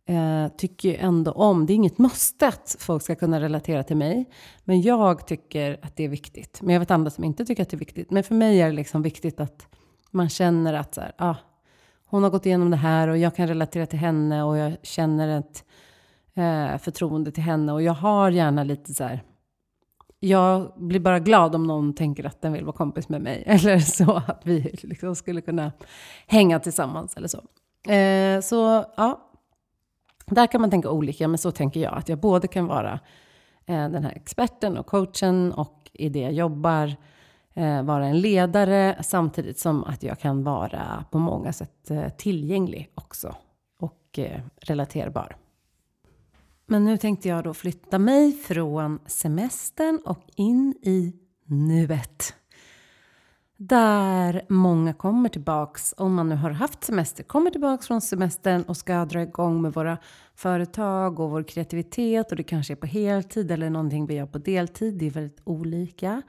eh, 0.05 0.47
tycker 0.57 0.95
ändå 0.95 1.31
om, 1.31 1.65
det 1.65 1.74
är 1.74 1.75
inget 1.75 1.97
måste 1.97 2.47
att 2.47 2.75
folk 2.79 3.03
ska 3.03 3.15
kunna 3.15 3.41
relatera 3.41 3.83
till 3.83 3.97
mig. 3.97 4.25
Men 4.63 4.81
jag 4.81 5.27
tycker 5.27 5.79
att 5.81 5.95
det 5.95 6.03
är 6.03 6.09
viktigt. 6.09 6.62
Men 6.62 6.74
jag 6.74 6.79
vet 6.79 6.91
andra 6.91 7.12
som 7.12 7.24
inte 7.24 7.45
tycker 7.45 7.63
att 7.63 7.69
det 7.69 7.75
är 7.75 7.79
viktigt. 7.79 8.12
Men 8.12 8.24
för 8.24 8.36
mig 8.36 8.62
är 8.62 8.65
det 8.65 8.75
liksom 8.75 9.01
viktigt 9.01 9.39
att 9.39 9.67
man 10.12 10.29
känner 10.29 10.74
att 10.74 10.95
så 10.95 11.01
här, 11.01 11.12
ah, 11.17 11.36
hon 12.05 12.24
har 12.24 12.29
gått 12.29 12.45
igenom 12.45 12.71
det 12.71 12.77
här 12.77 13.07
och 13.07 13.17
jag 13.17 13.36
kan 13.36 13.47
relatera 13.47 13.86
till 13.86 14.00
henne 14.00 14.43
och 14.43 14.57
jag 14.57 14.77
känner 14.83 15.39
ett 15.39 15.63
eh, 16.33 16.77
förtroende 16.77 17.31
till 17.31 17.43
henne. 17.43 17.74
Och 17.74 17.81
jag 17.81 17.93
har 17.93 18.31
gärna 18.31 18.63
lite 18.63 18.93
så 18.93 19.03
här, 19.03 19.24
jag 20.19 20.74
blir 20.77 21.00
bara 21.00 21.19
glad 21.19 21.55
om 21.55 21.67
någon 21.67 21.93
tänker 21.93 22.25
att 22.25 22.41
den 22.41 22.53
vill 22.53 22.65
vara 22.65 22.75
kompis 22.75 23.09
med 23.09 23.21
mig. 23.21 23.43
Eller 23.47 23.79
så 23.79 24.15
att 24.27 24.41
vi 24.43 24.77
liksom 24.83 25.15
skulle 25.15 25.41
kunna 25.41 25.71
hänga 26.27 26.59
tillsammans 26.59 27.17
eller 27.17 27.27
så. 27.27 27.43
Eh, 27.88 28.41
så 28.41 28.86
ja, 28.98 29.29
där 30.25 30.48
kan 30.48 30.62
man 30.62 30.72
tänka 30.72 30.89
olika, 30.89 31.27
men 31.27 31.38
så 31.38 31.51
tänker 31.51 31.79
jag. 31.79 31.98
Att 31.98 32.10
jag 32.10 32.20
både 32.20 32.48
kan 32.48 32.67
vara 32.67 33.00
eh, 33.65 33.89
den 33.89 34.03
här 34.03 34.12
experten 34.12 34.77
och 34.77 34.86
coachen 34.86 35.53
och 35.53 35.89
i 35.94 36.10
det 36.10 36.20
jag 36.20 36.34
jobbar 36.34 36.96
eh, 37.53 37.84
vara 37.84 38.08
en 38.08 38.20
ledare 38.20 38.98
samtidigt 39.03 39.60
som 39.60 39.84
att 39.84 40.03
jag 40.03 40.20
kan 40.20 40.44
vara 40.44 41.06
på 41.12 41.20
många 41.20 41.53
sätt 41.53 41.91
eh, 41.91 42.10
tillgänglig 42.10 42.91
också 42.96 43.36
och 43.79 44.20
eh, 44.20 44.41
relaterbar. 44.58 45.36
Men 46.65 46.86
nu 46.86 46.98
tänkte 46.98 47.27
jag 47.27 47.44
då 47.44 47.53
flytta 47.53 48.00
mig 48.00 48.32
från 48.32 49.00
semestern 49.06 50.00
och 50.06 50.22
in 50.36 50.74
i 50.82 51.13
nuet. 51.46 52.34
Där 53.60 54.46
många 54.50 54.94
kommer 54.94 55.30
tillbaks, 55.30 55.94
om 55.98 56.14
man 56.14 56.30
nu 56.30 56.36
har 56.36 56.50
haft 56.50 56.84
semester, 56.84 57.24
kommer 57.24 57.52
tillbaks 57.52 57.88
från 57.88 58.02
semestern 58.02 58.64
och 58.64 58.78
ska 58.78 59.06
dra 59.06 59.22
igång 59.22 59.62
med 59.62 59.74
våra 59.74 59.98
företag 60.36 61.20
och 61.20 61.30
vår 61.30 61.44
kreativitet. 61.44 62.32
Och 62.32 62.38
det 62.38 62.44
kanske 62.44 62.74
är 62.74 62.76
på 62.76 62.88
heltid 62.88 63.52
eller 63.52 63.70
någonting 63.70 64.06
vi 64.06 64.14
gör 64.14 64.26
på 64.26 64.38
deltid. 64.38 64.98
Det 64.98 65.08
är 65.08 65.12
väldigt 65.12 65.42
olika. 65.44 66.22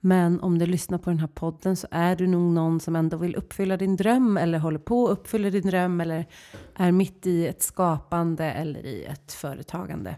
Men 0.00 0.40
om 0.40 0.58
du 0.58 0.66
lyssnar 0.66 0.98
på 0.98 1.10
den 1.10 1.18
här 1.18 1.26
podden 1.26 1.76
så 1.76 1.86
är 1.90 2.16
du 2.16 2.26
nog 2.26 2.52
någon 2.52 2.80
som 2.80 2.96
ändå 2.96 3.16
vill 3.16 3.36
uppfylla 3.36 3.76
din 3.76 3.96
dröm 3.96 4.36
eller 4.36 4.58
håller 4.58 4.78
på 4.78 5.04
att 5.04 5.18
uppfylla 5.18 5.50
din 5.50 5.66
dröm 5.66 6.00
eller 6.00 6.26
är 6.74 6.92
mitt 6.92 7.26
i 7.26 7.46
ett 7.46 7.62
skapande 7.62 8.44
eller 8.44 8.86
i 8.86 9.04
ett 9.04 9.32
företagande. 9.32 10.16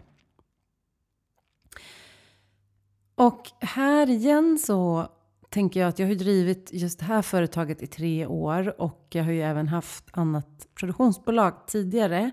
Och 3.15 3.51
här 3.59 4.09
igen 4.09 4.57
så 4.57 5.07
tänker 5.55 5.79
jag 5.79 5.89
att 5.89 5.99
jag 5.99 6.07
har 6.07 6.15
drivit 6.15 6.69
just 6.73 6.99
det 6.99 7.05
här 7.05 7.21
företaget 7.21 7.81
i 7.81 7.87
tre 7.87 8.25
år 8.25 8.81
och 8.81 9.07
jag 9.09 9.23
har 9.23 9.31
ju 9.31 9.41
även 9.41 9.67
haft 9.67 10.05
annat 10.11 10.67
produktionsbolag 10.79 11.67
tidigare. 11.67 12.31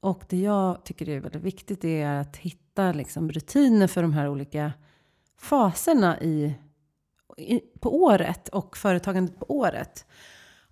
Och 0.00 0.22
det 0.28 0.40
jag 0.40 0.84
tycker 0.84 1.08
är 1.08 1.20
väldigt 1.20 1.42
viktigt 1.42 1.84
är 1.84 2.06
att 2.06 2.36
hitta 2.36 2.92
liksom 2.92 3.32
rutiner 3.32 3.86
för 3.86 4.02
de 4.02 4.12
här 4.12 4.28
olika 4.28 4.72
faserna 5.38 6.20
i, 6.20 6.54
i, 7.36 7.60
på 7.80 8.02
året 8.02 8.48
och 8.48 8.76
företagandet 8.76 9.38
på 9.38 9.46
året. 9.48 10.06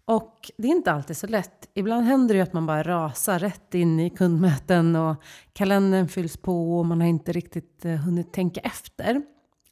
Och 0.04 0.50
det 0.56 0.68
är 0.68 0.72
inte 0.72 0.92
alltid 0.92 1.16
så 1.16 1.26
lätt. 1.26 1.68
Ibland 1.74 2.06
händer 2.06 2.34
det 2.34 2.38
ju 2.38 2.42
att 2.42 2.52
man 2.52 2.66
bara 2.66 2.82
rasar 2.82 3.38
rätt 3.38 3.74
in 3.74 4.00
i 4.00 4.10
kundmöten 4.10 4.96
och 4.96 5.16
kalendern 5.52 6.08
fylls 6.08 6.36
på 6.36 6.78
och 6.78 6.86
man 6.86 7.00
har 7.00 7.08
inte 7.08 7.32
riktigt 7.32 7.84
eh, 7.84 7.94
hunnit 7.94 8.32
tänka 8.32 8.60
efter. 8.60 9.22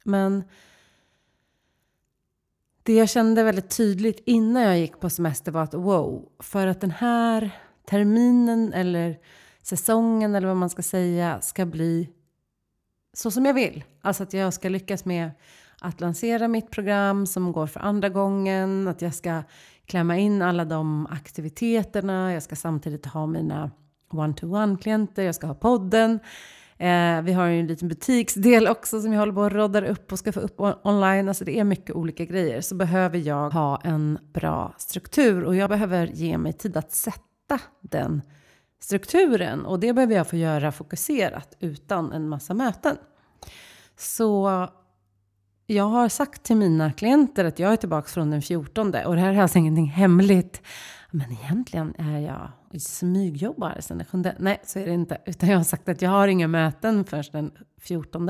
Men 0.03 0.43
det 2.87 2.93
jag 2.93 3.09
kände 3.09 3.43
väldigt 3.43 3.77
tydligt 3.77 4.21
innan 4.25 4.63
jag 4.63 4.79
gick 4.79 4.99
på 4.99 5.09
semester 5.09 5.51
var 5.51 5.63
att 5.63 5.73
wow, 5.73 6.29
för 6.39 6.67
att 6.67 6.81
den 6.81 6.91
här 6.91 7.51
terminen 7.89 8.73
eller 8.73 9.17
säsongen 9.61 10.35
eller 10.35 10.47
vad 10.47 10.57
man 10.57 10.69
ska 10.69 10.81
säga 10.81 11.41
ska 11.41 11.65
bli 11.65 12.09
så 13.13 13.31
som 13.31 13.45
jag 13.45 13.53
vill. 13.53 13.83
Alltså 14.01 14.23
att 14.23 14.33
jag 14.33 14.53
ska 14.53 14.69
lyckas 14.69 15.05
med 15.05 15.31
att 15.81 16.01
lansera 16.01 16.47
mitt 16.47 16.71
program 16.71 17.25
som 17.25 17.51
går 17.51 17.67
för 17.67 17.79
andra 17.79 18.09
gången, 18.09 18.87
att 18.87 19.01
jag 19.01 19.15
ska 19.15 19.43
klämma 19.85 20.17
in 20.17 20.41
alla 20.41 20.65
de 20.65 21.07
aktiviteterna, 21.07 22.33
jag 22.33 22.43
ska 22.43 22.55
samtidigt 22.55 23.05
ha 23.05 23.25
mina 23.25 23.71
one-to-one-klienter, 24.09 25.23
jag 25.23 25.35
ska 25.35 25.47
ha 25.47 25.55
podden, 25.55 26.19
Eh, 26.79 27.21
vi 27.21 27.33
har 27.33 27.45
ju 27.45 27.59
en 27.59 27.67
liten 27.67 27.87
butiksdel 27.87 28.67
också 28.67 29.01
som 29.01 29.13
jag 29.13 29.19
håller 29.19 29.33
på 29.33 29.43
att 29.43 29.53
roddar 29.53 29.83
upp 29.83 30.11
och 30.11 30.19
ska 30.19 30.31
få 30.31 30.39
upp 30.39 30.59
online. 30.83 31.27
Alltså 31.27 31.45
det 31.45 31.59
är 31.59 31.63
mycket 31.63 31.95
olika 31.95 32.25
grejer. 32.25 32.61
Så 32.61 32.75
behöver 32.75 33.17
jag 33.17 33.49
ha 33.49 33.81
en 33.83 34.19
bra 34.33 34.73
struktur 34.77 35.43
och 35.43 35.55
jag 35.55 35.69
behöver 35.69 36.07
ge 36.07 36.37
mig 36.37 36.53
tid 36.53 36.77
att 36.77 36.91
sätta 36.91 37.59
den 37.81 38.21
strukturen. 38.79 39.65
Och 39.65 39.79
det 39.79 39.93
behöver 39.93 40.15
jag 40.15 40.27
få 40.27 40.35
göra 40.35 40.71
fokuserat 40.71 41.57
utan 41.59 42.11
en 42.11 42.29
massa 42.29 42.53
möten. 42.53 42.97
Så 43.97 44.67
jag 45.67 45.83
har 45.83 46.09
sagt 46.09 46.43
till 46.43 46.57
mina 46.57 46.91
klienter 46.91 47.45
att 47.45 47.59
jag 47.59 47.73
är 47.73 47.75
tillbaka 47.75 48.07
från 48.07 48.31
den 48.31 48.41
14 48.41 48.87
och 48.87 49.15
det 49.15 49.21
här 49.21 49.33
är 49.33 49.41
alltså 49.41 49.57
ingenting 49.57 49.85
hemligt. 49.85 50.61
Men 51.11 51.31
egentligen 51.31 51.95
är 51.97 52.19
jag 52.19 52.51
smygjobbar 52.81 53.77
sen 53.79 53.97
den 53.97 54.07
7. 54.23 54.31
Nej, 54.39 54.61
så 54.63 54.79
är 54.79 54.85
det 54.85 54.93
inte. 54.93 55.17
Utan 55.25 55.49
jag 55.49 55.57
har 55.57 55.63
sagt 55.63 55.89
att 55.89 56.01
jag 56.01 56.09
har 56.09 56.27
inga 56.27 56.47
möten 56.47 57.05
förrän 57.05 57.23
den 57.31 57.51
14. 57.81 58.29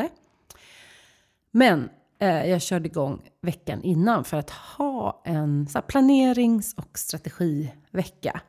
Men 1.52 1.90
eh, 2.20 2.46
jag 2.46 2.62
körde 2.62 2.88
igång 2.88 3.22
veckan 3.42 3.84
innan 3.84 4.24
för 4.24 4.38
att 4.38 4.50
ha 4.50 5.22
en 5.26 5.68
så 5.68 5.82
planerings 5.82 6.74
och 6.74 6.98
strategivecka. 6.98 8.42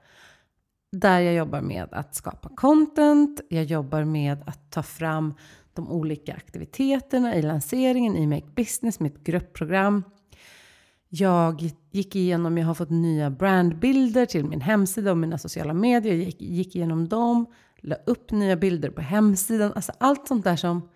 Där 0.92 1.20
jag 1.20 1.34
jobbar 1.34 1.60
med 1.60 1.88
att 1.92 2.14
skapa 2.14 2.48
content, 2.48 3.40
jag 3.48 3.64
jobbar 3.64 4.04
med 4.04 4.42
att 4.46 4.70
ta 4.70 4.82
fram 4.82 5.34
de 5.78 5.90
olika 5.90 6.34
aktiviteterna 6.34 7.36
i 7.36 7.42
lanseringen 7.42 8.16
i 8.16 8.26
Make 8.26 8.46
Business, 8.56 9.00
mitt 9.00 9.24
gruppprogram. 9.24 10.04
Jag 11.08 11.70
gick 11.90 12.16
igenom, 12.16 12.58
jag 12.58 12.66
har 12.66 12.74
fått 12.74 12.90
nya 12.90 13.30
brandbilder 13.30 14.26
till 14.26 14.44
min 14.44 14.60
hemsida 14.60 15.10
och 15.10 15.18
mina 15.18 15.38
sociala 15.38 15.74
medier. 15.74 16.14
Jag 16.14 16.24
gick, 16.24 16.40
gick 16.40 16.76
igenom 16.76 17.08
dem, 17.08 17.46
la 17.80 17.94
upp 17.94 18.30
nya 18.30 18.56
bilder 18.56 18.90
på 18.90 19.00
hemsidan. 19.00 19.72
Alltså 19.74 19.92
allt 19.98 20.28
sånt 20.28 20.44
där 20.44 20.56
som 20.56 20.88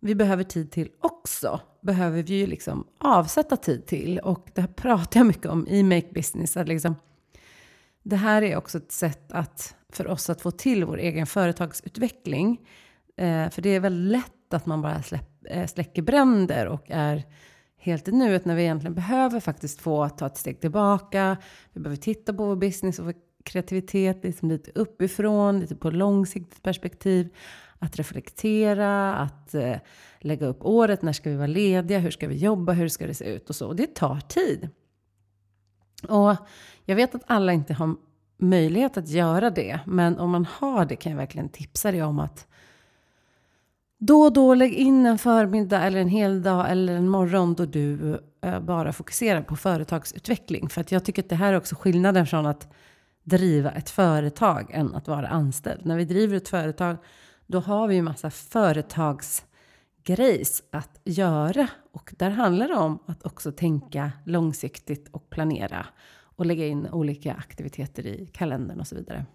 vi 0.00 0.14
behöver 0.14 0.44
tid 0.44 0.70
till 0.70 0.88
också 1.00 1.60
behöver 1.80 2.22
vi 2.22 2.34
ju 2.34 2.46
liksom 2.46 2.86
avsätta 2.98 3.56
tid 3.56 3.86
till. 3.86 4.18
Och 4.18 4.48
det 4.54 4.60
här 4.60 4.68
pratar 4.68 5.20
jag 5.20 5.26
mycket 5.26 5.46
om 5.46 5.68
i 5.68 5.82
Make 5.82 6.08
Business. 6.14 6.56
Att 6.56 6.68
liksom, 6.68 6.94
det 8.02 8.16
här 8.16 8.42
är 8.42 8.56
också 8.56 8.78
ett 8.78 8.92
sätt 8.92 9.32
att, 9.32 9.74
för 9.92 10.06
oss 10.06 10.30
att 10.30 10.40
få 10.40 10.50
till 10.50 10.84
vår 10.84 10.98
egen 10.98 11.26
företagsutveckling. 11.26 12.60
Eh, 13.16 13.50
för 13.50 13.62
det 13.62 13.68
är 13.70 13.80
väldigt 13.80 14.12
lätt 14.12 14.54
att 14.54 14.66
man 14.66 14.82
bara 14.82 15.02
släpp, 15.02 15.46
eh, 15.48 15.66
släcker 15.66 16.02
bränder 16.02 16.66
och 16.66 16.90
är 16.90 17.22
helt 17.76 18.08
i 18.08 18.12
nuet 18.12 18.44
när 18.44 18.54
vi 18.54 18.62
egentligen 18.62 18.94
behöver 18.94 19.40
faktiskt 19.40 19.80
få 19.80 20.08
ta 20.08 20.26
ett 20.26 20.36
steg 20.36 20.60
tillbaka. 20.60 21.36
Vi 21.72 21.80
behöver 21.80 21.96
titta 21.96 22.32
på 22.32 22.44
vår 22.44 22.56
business 22.56 22.98
och 22.98 23.04
vår 23.04 23.14
kreativitet 23.44 24.24
liksom 24.24 24.48
lite 24.48 24.70
uppifrån, 24.74 25.60
lite 25.60 25.76
på 25.76 25.90
långsiktigt 25.90 26.62
perspektiv. 26.62 27.28
Att 27.78 27.96
reflektera, 27.96 29.14
att 29.14 29.54
eh, 29.54 29.76
lägga 30.20 30.46
upp 30.46 30.64
året. 30.64 31.02
När 31.02 31.12
ska 31.12 31.30
vi 31.30 31.36
vara 31.36 31.46
lediga? 31.46 31.98
Hur 31.98 32.10
ska 32.10 32.28
vi 32.28 32.36
jobba? 32.36 32.72
Hur 32.72 32.88
ska 32.88 33.06
det 33.06 33.14
se 33.14 33.24
ut? 33.24 33.48
Och 33.48 33.56
så. 33.56 33.66
Och 33.66 33.76
det 33.76 33.94
tar 33.94 34.20
tid. 34.20 34.68
Och 36.08 36.36
jag 36.84 36.96
vet 36.96 37.14
att 37.14 37.22
alla 37.26 37.52
inte 37.52 37.74
har 37.74 37.94
möjlighet 38.38 38.96
att 38.96 39.08
göra 39.08 39.50
det. 39.50 39.80
Men 39.86 40.18
om 40.18 40.30
man 40.30 40.46
har 40.50 40.84
det 40.84 40.96
kan 40.96 41.12
jag 41.12 41.16
verkligen 41.16 41.48
tipsa 41.48 41.92
dig 41.92 42.02
om 42.02 42.18
att 42.18 42.46
då 44.04 44.22
och 44.22 44.32
då 44.32 44.54
lägg 44.54 44.72
in 44.72 45.06
en 45.06 45.18
förmiddag 45.18 45.82
eller 45.82 46.00
en 46.00 46.08
hel 46.08 46.42
dag 46.42 46.70
eller 46.70 46.94
en 46.94 47.08
morgon 47.08 47.54
då 47.54 47.64
du 47.64 48.18
eh, 48.40 48.60
bara 48.60 48.92
fokuserar 48.92 49.42
på 49.42 49.56
företagsutveckling. 49.56 50.68
För 50.68 50.80
att 50.80 50.92
jag 50.92 51.04
tycker 51.04 51.22
att 51.22 51.28
det 51.28 51.36
här 51.36 51.52
är 51.52 51.56
också 51.56 51.74
skillnaden 51.74 52.26
från 52.26 52.46
att 52.46 52.72
driva 53.24 53.70
ett 53.70 53.90
företag 53.90 54.70
än 54.70 54.94
att 54.94 55.08
vara 55.08 55.28
anställd. 55.28 55.86
När 55.86 55.96
vi 55.96 56.04
driver 56.04 56.36
ett 56.36 56.48
företag 56.48 56.96
då 57.46 57.60
har 57.60 57.88
vi 57.88 57.94
ju 57.94 58.02
massa 58.02 58.30
företagsgrejs 58.30 60.62
att 60.70 61.00
göra. 61.04 61.68
Och 61.92 62.14
där 62.18 62.30
handlar 62.30 62.68
det 62.68 62.74
om 62.74 62.98
att 63.06 63.26
också 63.26 63.52
tänka 63.52 64.12
långsiktigt 64.26 65.08
och 65.10 65.30
planera 65.30 65.86
och 66.36 66.46
lägga 66.46 66.66
in 66.66 66.88
olika 66.88 67.34
aktiviteter 67.34 68.06
i 68.06 68.28
kalendern 68.32 68.80
och 68.80 68.86
så 68.86 68.94
vidare. 68.94 69.26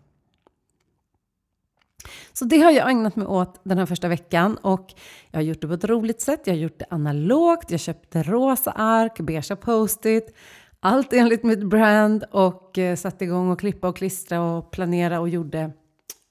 Så 2.34 2.46
det 2.46 2.62
har 2.62 2.72
jag 2.72 2.92
ägnat 2.92 3.16
mig 3.16 3.28
åt 3.28 3.60
den 3.64 3.78
här 3.78 3.86
första 3.86 4.08
veckan 4.08 4.58
och 4.58 4.94
jag 5.32 5.38
har 5.38 5.44
gjort 5.44 5.62
det 5.62 5.68
på 5.68 5.74
ett 5.74 5.84
roligt 5.84 6.22
sätt. 6.22 6.42
Jag 6.46 6.54
har 6.54 6.60
gjort 6.60 6.80
det 6.80 6.86
analogt. 6.90 7.72
Jag 7.72 7.80
köpte 7.80 8.24
rosa 8.24 8.72
ark, 8.72 9.20
beige 9.20 9.60
post-it, 9.62 10.36
allt 10.80 11.14
enligt 11.14 11.44
mitt 11.44 11.64
brand 11.64 12.24
och 12.32 12.78
eh, 12.78 12.96
satte 12.96 13.24
igång 13.24 13.52
och 13.52 13.60
klippa 13.60 13.88
och 13.88 13.98
klistra 13.98 14.42
och 14.42 14.72
planera 14.72 15.20
och 15.20 15.30
gjorde 15.30 15.72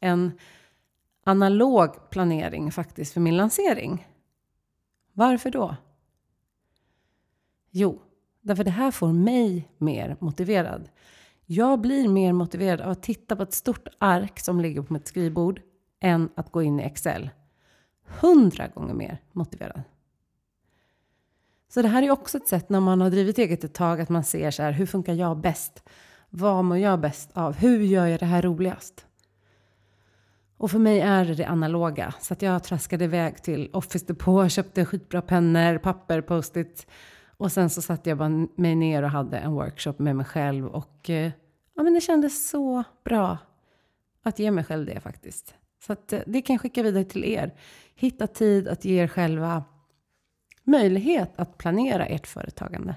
en 0.00 0.33
analog 1.25 2.11
planering 2.11 2.73
faktiskt 2.73 3.12
för 3.12 3.21
min 3.21 3.37
lansering. 3.37 4.06
Varför 5.12 5.50
då? 5.50 5.76
Jo, 7.71 8.02
därför 8.40 8.64
det 8.64 8.71
här 8.71 8.90
får 8.90 9.12
mig 9.12 9.68
mer 9.78 10.16
motiverad. 10.18 10.88
Jag 11.46 11.80
blir 11.80 12.08
mer 12.08 12.32
motiverad 12.32 12.80
av 12.80 12.90
att 12.90 13.02
titta 13.02 13.36
på 13.36 13.42
ett 13.42 13.52
stort 13.52 13.88
ark 13.98 14.40
som 14.40 14.60
ligger 14.60 14.82
på 14.82 14.92
mitt 14.92 15.08
skrivbord 15.08 15.60
än 16.00 16.28
att 16.34 16.52
gå 16.52 16.62
in 16.62 16.80
i 16.80 16.82
Excel. 16.82 17.30
Hundra 18.20 18.66
gånger 18.66 18.94
mer 18.94 19.18
motiverad. 19.32 19.82
Så 21.68 21.82
det 21.82 21.88
här 21.88 22.02
är 22.02 22.10
också 22.10 22.38
ett 22.38 22.48
sätt 22.48 22.68
när 22.68 22.80
man 22.80 23.00
har 23.00 23.10
drivit 23.10 23.38
eget 23.38 23.64
ett 23.64 23.74
tag 23.74 24.00
att 24.00 24.08
man 24.08 24.24
ser 24.24 24.50
så 24.50 24.62
här, 24.62 24.72
hur 24.72 24.86
funkar 24.86 25.14
jag 25.14 25.36
bäst? 25.40 25.82
Vad 26.30 26.64
mår 26.64 26.78
jag 26.78 27.00
bäst 27.00 27.30
av? 27.32 27.54
Hur 27.56 27.80
gör 27.80 28.06
jag 28.06 28.20
det 28.20 28.26
här 28.26 28.42
roligast? 28.42 29.06
Och 30.56 30.70
för 30.70 30.78
mig 30.78 31.00
är 31.00 31.24
det 31.24 31.34
det 31.34 31.44
analoga. 31.44 32.14
Så 32.20 32.34
att 32.34 32.42
jag 32.42 32.64
traskade 32.64 33.04
iväg 33.04 33.42
till 33.42 33.70
Office 33.72 34.06
Depot, 34.06 34.52
köpte 34.52 34.84
skitbra 34.84 35.22
pennor, 35.22 35.78
papper, 35.78 36.20
post-it. 36.20 36.86
Och 37.36 37.52
sen 37.52 37.70
så 37.70 37.82
satte 37.82 38.10
jag 38.10 38.18
bara 38.18 38.46
mig 38.56 38.74
ner 38.74 39.02
och 39.02 39.10
hade 39.10 39.38
en 39.38 39.52
workshop 39.52 39.94
med 39.98 40.16
mig 40.16 40.26
själv. 40.26 40.66
Och 40.66 41.10
eh, 41.10 41.32
ja, 41.74 41.82
men 41.82 41.94
det 41.94 42.00
kändes 42.00 42.48
så 42.48 42.84
bra 43.04 43.38
att 44.22 44.38
ge 44.38 44.50
mig 44.50 44.64
själv 44.64 44.86
det 44.86 45.00
faktiskt. 45.00 45.54
Så 45.86 45.92
att, 45.92 46.12
eh, 46.12 46.20
det 46.26 46.42
kan 46.42 46.54
jag 46.54 46.60
skicka 46.60 46.82
vidare 46.82 47.04
till 47.04 47.24
er. 47.24 47.54
Hitta 47.94 48.26
tid 48.26 48.68
att 48.68 48.84
ge 48.84 49.02
er 49.02 49.08
själva 49.08 49.64
möjlighet 50.64 51.32
att 51.36 51.58
planera 51.58 52.06
ert 52.06 52.26
företagande. 52.26 52.94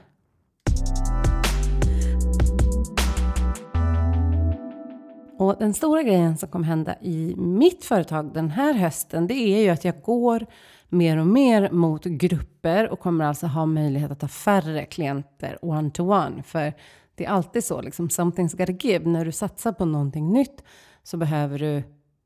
Och 5.39 5.55
den 5.59 5.73
stora 5.73 6.03
grejen 6.03 6.37
som 6.37 6.49
kommer 6.49 6.65
hända 6.65 6.95
i 7.01 7.35
mitt 7.37 7.85
företag 7.85 8.33
den 8.33 8.51
här 8.51 8.73
hösten, 8.73 9.27
det 9.27 9.33
är 9.33 9.63
ju 9.63 9.69
att 9.69 9.85
jag 9.85 10.01
går 10.01 10.45
mer 10.89 11.17
och 11.17 11.27
mer 11.27 11.71
mot 11.71 12.03
grupper 12.03 12.89
och 12.89 12.99
kommer 12.99 13.25
alltså 13.25 13.47
ha 13.47 13.65
möjlighet 13.65 14.11
att 14.11 14.21
ha 14.21 14.29
färre 14.29 14.85
klienter 14.85 15.57
one-to-one. 15.61 16.43
För 16.43 16.73
det 17.15 17.25
är 17.25 17.29
alltid 17.29 17.63
så, 17.63 17.81
liksom, 17.81 18.07
something's 18.07 18.57
gotta 18.57 18.87
give. 18.87 19.09
När 19.09 19.25
du 19.25 19.31
satsar 19.31 19.71
på 19.71 19.85
någonting 19.85 20.33
nytt 20.33 20.63
så 21.03 21.17
behöver 21.17 21.59
du 21.59 21.83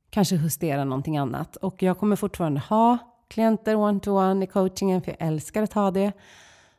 kanske 0.10 0.36
justera 0.36 0.84
någonting 0.84 1.18
annat. 1.18 1.56
Och 1.56 1.84
jag 1.84 1.98
kommer 1.98 2.16
fortfarande 2.16 2.60
ha 2.60 2.98
klienter 3.28 3.76
one-to-one 3.76 4.44
i 4.44 4.48
coachingen, 4.48 5.02
för 5.02 5.12
jag 5.12 5.28
älskar 5.28 5.64
att 5.64 5.74
ha 5.74 5.92
det. 5.92 6.12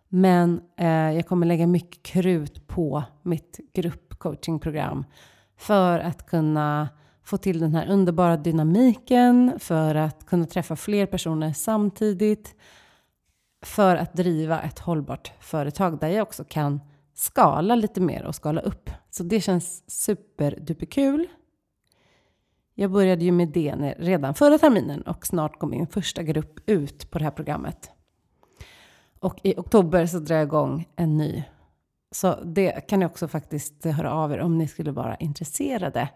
Men 0.08 0.60
eh, 0.76 0.88
jag 0.88 1.26
kommer 1.26 1.46
lägga 1.46 1.66
mycket 1.66 2.02
krut 2.02 2.66
på 2.66 3.04
mitt 3.22 3.60
gruppcoachingprogram 3.72 5.04
för 5.56 5.98
att 5.98 6.26
kunna 6.26 6.88
få 7.24 7.36
till 7.36 7.58
den 7.58 7.74
här 7.74 7.90
underbara 7.90 8.36
dynamiken, 8.36 9.52
för 9.58 9.94
att 9.94 10.26
kunna 10.26 10.46
träffa 10.46 10.76
fler 10.76 11.06
personer 11.06 11.52
samtidigt, 11.52 12.54
för 13.62 13.96
att 13.96 14.14
driva 14.14 14.62
ett 14.62 14.78
hållbart 14.78 15.32
företag 15.40 16.00
där 16.00 16.08
jag 16.08 16.22
också 16.22 16.44
kan 16.44 16.80
skala 17.14 17.74
lite 17.74 18.00
mer 18.00 18.24
och 18.24 18.34
skala 18.34 18.60
upp. 18.60 18.90
Så 19.10 19.22
det 19.22 19.40
känns 19.40 19.90
superduperkul. 19.90 21.26
Jag 22.74 22.90
började 22.90 23.24
ju 23.24 23.32
med 23.32 23.48
det 23.48 23.94
redan 23.98 24.34
förra 24.34 24.58
terminen 24.58 25.02
och 25.02 25.26
snart 25.26 25.58
går 25.58 25.68
min 25.68 25.86
första 25.86 26.22
grupp 26.22 26.60
ut 26.66 27.10
på 27.10 27.18
det 27.18 27.24
här 27.24 27.30
programmet. 27.30 27.90
Och 29.18 29.40
i 29.42 29.54
oktober 29.56 30.06
så 30.06 30.18
drar 30.18 30.36
jag 30.36 30.44
igång 30.44 30.88
en 30.96 31.16
ny. 31.16 31.44
Så 32.14 32.38
det 32.44 32.88
kan 32.88 33.00
ni 33.00 33.06
också 33.06 33.28
faktiskt 33.28 33.84
höra 33.84 34.12
av 34.12 34.32
er 34.32 34.38
om 34.38 34.58
ni 34.58 34.68
skulle 34.68 34.90
vara 34.90 35.16
intresserade. 35.16 36.08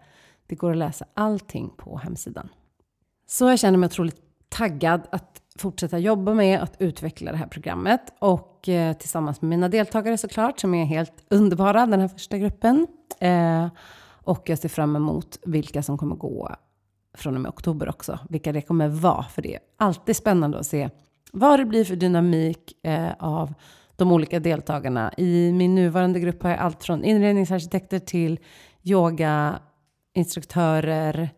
Det 0.47 0.55
går 0.55 0.71
att 0.71 0.77
läsa 0.77 1.05
allting 1.13 1.69
på 1.77 1.97
hemsidan. 1.97 2.49
Så 3.27 3.49
jag 3.49 3.59
känner 3.59 3.77
mig 3.77 3.87
otroligt 3.87 4.21
taggad 4.49 5.01
att 5.11 5.41
fortsätta 5.55 5.97
jobba 5.97 6.33
med 6.33 6.61
att 6.61 6.75
utveckla 6.79 7.31
det 7.31 7.37
här 7.37 7.47
programmet 7.47 8.01
och 8.19 8.69
eh, 8.69 8.97
tillsammans 8.97 9.41
med 9.41 9.49
mina 9.49 9.69
deltagare 9.69 10.17
såklart 10.17 10.59
som 10.59 10.73
är 10.73 10.85
helt 10.85 11.13
underbara, 11.29 11.85
den 11.85 11.99
här 11.99 12.07
första 12.07 12.37
gruppen. 12.37 12.87
Eh, 13.19 13.67
och 14.23 14.49
jag 14.49 14.59
ser 14.59 14.69
fram 14.69 14.95
emot 14.95 15.39
vilka 15.43 15.83
som 15.83 15.97
kommer 15.97 16.15
gå 16.15 16.55
från 17.13 17.35
och 17.35 17.41
med 17.41 17.49
oktober 17.49 17.89
också. 17.89 18.19
Vilka 18.29 18.51
det 18.51 18.61
kommer 18.61 18.87
vara. 18.87 19.23
För 19.23 19.41
det 19.41 19.55
är 19.55 19.61
alltid 19.77 20.15
spännande 20.15 20.59
att 20.59 20.67
se 20.67 20.89
vad 21.31 21.59
det 21.59 21.65
blir 21.65 21.85
för 21.85 21.95
dynamik 21.95 22.85
eh, 22.85 23.11
av 23.19 23.53
de 23.99 24.11
olika 24.11 24.39
deltagarna. 24.39 25.13
I 25.17 25.53
min 25.53 25.75
nuvarande 25.75 26.19
grupp 26.19 26.43
har 26.43 26.49
jag 26.49 26.59
allt 26.59 26.83
från 26.83 27.03
inredningsarkitekter 27.03 27.99
till 27.99 28.39
yogainstruktörer 28.83 31.29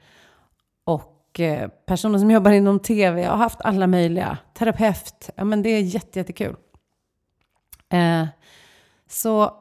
och 0.83 1.39
eh, 1.39 1.69
personer 1.69 2.19
som 2.19 2.31
jobbar 2.31 2.51
inom 2.51 2.79
tv. 2.79 3.21
Jag 3.21 3.31
har 3.31 3.37
haft 3.37 3.61
alla 3.61 3.87
möjliga. 3.87 4.37
Terapeut. 4.53 5.29
Ja, 5.35 5.43
men 5.43 5.61
det 5.61 5.69
är 5.69 5.81
jätte, 5.81 6.19
jättekul. 6.19 6.55
Eh, 7.89 8.27
så 9.07 9.57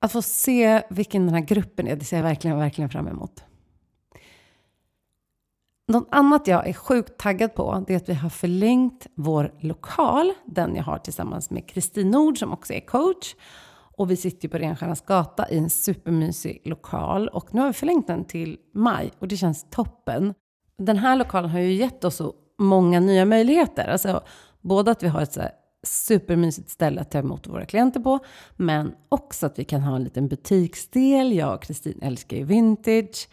att 0.00 0.12
få 0.12 0.22
se 0.22 0.82
vilken 0.90 1.26
den 1.26 1.34
här 1.34 1.42
gruppen 1.42 1.88
är, 1.88 1.96
det 1.96 2.04
ser 2.04 2.16
jag 2.16 2.24
verkligen, 2.24 2.58
verkligen 2.58 2.90
fram 2.90 3.08
emot. 3.08 3.43
Något 5.86 6.08
annat 6.10 6.46
jag 6.46 6.68
är 6.68 6.72
sjukt 6.72 7.18
taggad 7.18 7.54
på, 7.54 7.84
det 7.86 7.92
är 7.92 7.96
att 7.96 8.08
vi 8.08 8.14
har 8.14 8.28
förlängt 8.28 9.06
vår 9.14 9.54
lokal, 9.60 10.32
den 10.46 10.76
jag 10.76 10.82
har 10.82 10.98
tillsammans 10.98 11.50
med 11.50 11.68
Kristin 11.68 12.10
Nord 12.10 12.38
som 12.38 12.52
också 12.52 12.72
är 12.72 12.80
coach. 12.80 13.34
Och 13.96 14.10
vi 14.10 14.16
sitter 14.16 14.44
ju 14.44 14.48
på 14.48 14.58
Renstiernas 14.58 15.00
gata 15.00 15.50
i 15.50 15.58
en 15.58 15.70
supermysig 15.70 16.62
lokal 16.64 17.28
och 17.28 17.54
nu 17.54 17.60
har 17.60 17.66
vi 17.66 17.72
förlängt 17.72 18.06
den 18.06 18.24
till 18.24 18.58
maj 18.74 19.12
och 19.18 19.28
det 19.28 19.36
känns 19.36 19.66
toppen. 19.70 20.34
Den 20.78 20.98
här 20.98 21.16
lokalen 21.16 21.50
har 21.50 21.58
ju 21.58 21.72
gett 21.72 22.04
oss 22.04 22.16
så 22.16 22.34
många 22.58 23.00
nya 23.00 23.24
möjligheter. 23.24 23.88
Alltså 23.88 24.22
både 24.60 24.90
att 24.90 25.02
vi 25.02 25.08
har 25.08 25.22
ett 25.22 25.32
så 25.32 25.42
supermysigt 25.82 26.70
ställe 26.70 27.00
att 27.00 27.10
ta 27.10 27.18
emot 27.18 27.46
våra 27.46 27.66
klienter 27.66 28.00
på. 28.00 28.18
Men 28.56 28.94
också 29.08 29.46
att 29.46 29.58
vi 29.58 29.64
kan 29.64 29.80
ha 29.80 29.96
en 29.96 30.04
liten 30.04 30.28
butiksdel. 30.28 31.32
Jag 31.32 31.54
och 31.54 31.62
Kristin 31.62 31.98
älskar 32.02 32.36
ju 32.36 32.44
vintage. 32.44 33.28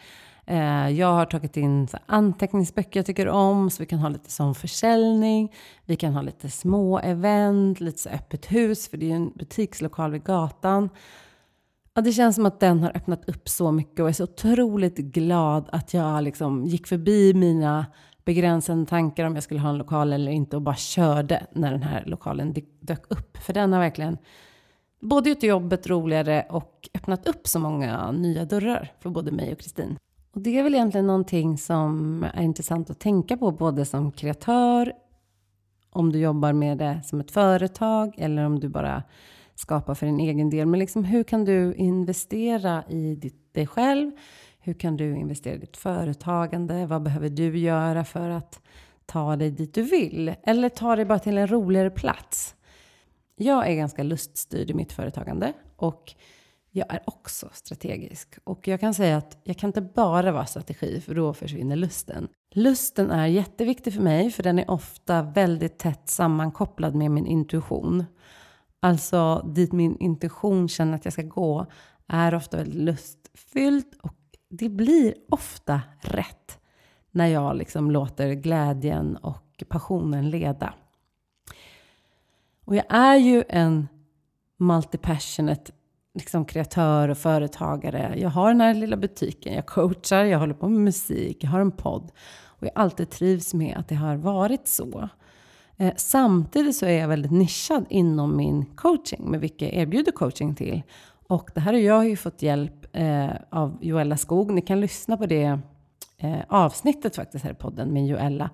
Eh, 0.51 0.89
jag 0.89 1.13
har 1.13 1.25
tagit 1.25 1.57
in 1.57 1.87
anteckningsböcker 2.05 2.99
jag 2.99 3.05
tycker 3.05 3.27
om, 3.27 3.69
så 3.69 3.83
vi 3.83 3.87
kan 3.87 3.99
ha 3.99 4.09
lite 4.09 4.31
sån 4.31 4.55
försäljning. 4.55 5.53
Vi 5.85 5.95
kan 5.95 6.13
ha 6.13 6.21
lite 6.21 6.49
små 6.49 6.99
event, 6.99 7.79
lite 7.79 7.99
så 7.99 8.09
öppet 8.09 8.51
hus, 8.51 8.89
för 8.89 8.97
det 8.97 9.05
är 9.05 9.07
ju 9.07 9.15
en 9.15 9.31
butikslokal 9.35 10.11
vid 10.11 10.23
gatan. 10.23 10.89
Ja, 11.93 12.01
det 12.01 12.11
känns 12.11 12.35
som 12.35 12.45
att 12.45 12.59
den 12.59 12.79
har 12.79 12.97
öppnat 12.97 13.29
upp 13.29 13.49
så 13.49 13.71
mycket 13.71 13.99
och 13.99 13.99
jag 13.99 14.09
är 14.09 14.13
så 14.13 14.23
otroligt 14.23 14.97
glad 14.97 15.69
att 15.71 15.93
jag 15.93 16.23
liksom 16.23 16.65
gick 16.65 16.87
förbi 16.87 17.33
mina 17.33 17.85
begränsande 18.25 18.85
tankar 18.85 19.25
om 19.25 19.35
jag 19.35 19.43
skulle 19.43 19.59
ha 19.59 19.69
en 19.69 19.77
lokal 19.77 20.13
eller 20.13 20.31
inte 20.31 20.55
och 20.55 20.61
bara 20.61 20.75
körde 20.75 21.47
när 21.51 21.71
den 21.71 21.83
här 21.83 22.03
lokalen 22.05 22.55
dök 22.79 23.11
upp. 23.11 23.37
För 23.37 23.53
den 23.53 23.73
har 23.73 23.79
verkligen 23.79 24.17
både 25.01 25.29
gjort 25.29 25.43
jobbet 25.43 25.87
roligare 25.87 26.45
och 26.49 26.89
öppnat 26.93 27.27
upp 27.27 27.47
så 27.47 27.59
många 27.59 28.11
nya 28.11 28.45
dörrar 28.45 28.91
för 28.99 29.09
både 29.09 29.31
mig 29.31 29.51
och 29.51 29.59
Kristin. 29.59 29.97
Och 30.33 30.41
det 30.41 30.59
är 30.59 30.63
väl 30.63 30.75
egentligen 30.75 31.07
någonting 31.07 31.57
som 31.57 32.23
är 32.33 32.41
intressant 32.41 32.89
att 32.89 32.99
tänka 32.99 33.37
på 33.37 33.51
både 33.51 33.85
som 33.85 34.11
kreatör, 34.11 34.93
om 35.89 36.11
du 36.11 36.19
jobbar 36.19 36.53
med 36.53 36.77
det 36.77 37.01
som 37.05 37.19
ett 37.19 37.31
företag 37.31 38.15
eller 38.17 38.45
om 38.45 38.59
du 38.59 38.69
bara 38.69 39.03
skapar 39.55 39.95
för 39.95 40.05
din 40.05 40.19
egen 40.19 40.49
del. 40.49 40.67
Men 40.67 40.79
liksom, 40.79 41.03
hur 41.03 41.23
kan 41.23 41.45
du 41.45 41.73
investera 41.73 42.83
i 42.89 43.31
dig 43.51 43.67
själv? 43.67 44.11
Hur 44.59 44.73
kan 44.73 44.97
du 44.97 45.15
investera 45.15 45.55
i 45.55 45.57
ditt 45.57 45.77
företagande? 45.77 46.85
Vad 46.85 47.03
behöver 47.03 47.29
du 47.29 47.57
göra 47.57 48.03
för 48.03 48.29
att 48.29 48.61
ta 49.05 49.35
dig 49.35 49.51
dit 49.51 49.73
du 49.73 49.81
vill? 49.81 50.35
Eller 50.43 50.69
ta 50.69 50.95
dig 50.95 51.05
bara 51.05 51.19
till 51.19 51.37
en 51.37 51.47
roligare 51.47 51.89
plats? 51.89 52.55
Jag 53.35 53.67
är 53.67 53.75
ganska 53.75 54.03
luststyrd 54.03 54.69
i 54.69 54.73
mitt 54.73 54.93
företagande 54.93 55.53
och 55.75 56.13
jag 56.71 56.93
är 56.93 57.01
också 57.05 57.49
strategisk. 57.53 58.37
Och 58.43 58.67
jag 58.67 58.79
kan 58.79 58.93
säga 58.93 59.17
att 59.17 59.37
jag 59.43 59.57
kan 59.57 59.69
inte 59.69 59.81
bara 59.81 60.31
vara 60.31 60.45
strategi 60.45 61.01
för 61.01 61.15
då 61.15 61.33
försvinner 61.33 61.75
lusten. 61.75 62.27
Lusten 62.51 63.11
är 63.11 63.27
jätteviktig 63.27 63.93
för 63.93 64.01
mig 64.01 64.31
för 64.31 64.43
den 64.43 64.59
är 64.59 64.71
ofta 64.71 65.21
väldigt 65.21 65.77
tätt 65.77 66.09
sammankopplad 66.09 66.95
med 66.95 67.11
min 67.11 67.25
intuition. 67.25 68.05
Alltså 68.79 69.51
dit 69.55 69.71
min 69.71 69.97
intuition 69.97 70.69
känner 70.69 70.95
att 70.95 71.05
jag 71.05 71.13
ska 71.13 71.21
gå 71.21 71.65
är 72.07 72.35
ofta 72.35 72.57
väldigt 72.57 72.75
lustfyllt 72.75 73.97
och 74.01 74.15
det 74.49 74.69
blir 74.69 75.13
ofta 75.29 75.81
rätt 76.01 76.59
när 77.11 77.27
jag 77.27 77.55
liksom 77.55 77.91
låter 77.91 78.33
glädjen 78.33 79.15
och 79.15 79.63
passionen 79.69 80.29
leda. 80.29 80.73
Och 82.65 82.75
jag 82.75 82.85
är 82.89 83.15
ju 83.15 83.43
en 83.49 83.87
multipassionate 84.57 85.71
liksom 86.13 86.45
kreatör 86.45 87.09
och 87.09 87.17
företagare. 87.17 88.13
Jag 88.17 88.29
har 88.29 88.47
den 88.47 88.61
här 88.61 88.73
lilla 88.73 88.97
butiken, 88.97 89.53
jag 89.53 89.65
coachar, 89.65 90.25
jag 90.25 90.39
håller 90.39 90.53
på 90.53 90.69
med 90.69 90.81
musik, 90.81 91.43
jag 91.43 91.49
har 91.49 91.59
en 91.59 91.71
podd. 91.71 92.11
Och 92.45 92.67
jag 92.67 92.71
alltid 92.75 93.09
trivs 93.09 93.53
med 93.53 93.77
att 93.77 93.87
det 93.87 93.95
har 93.95 94.15
varit 94.15 94.67
så. 94.67 95.09
Eh, 95.77 95.93
samtidigt 95.95 96.75
så 96.75 96.85
är 96.85 96.99
jag 96.99 97.07
väldigt 97.07 97.31
nischad 97.31 97.85
inom 97.89 98.37
min 98.37 98.65
coaching, 98.65 99.31
med 99.31 99.39
vilka 99.39 99.65
jag 99.65 99.73
erbjuder 99.73 100.11
coaching 100.11 100.55
till. 100.55 100.83
Och 101.27 101.49
det 101.53 101.59
här 101.59 101.73
har 101.73 101.79
jag 101.79 102.09
ju 102.09 102.15
fått 102.15 102.41
hjälp 102.41 102.85
eh, 102.93 103.29
av 103.49 103.77
Joella 103.81 104.17
Skog. 104.17 104.51
Ni 104.51 104.61
kan 104.61 104.81
lyssna 104.81 105.17
på 105.17 105.25
det 105.25 105.59
eh, 106.17 106.39
avsnittet 106.47 107.15
faktiskt 107.15 107.43
här 107.45 107.51
i 107.51 107.55
podden 107.55 107.93
med 107.93 108.07
Joella. 108.07 108.49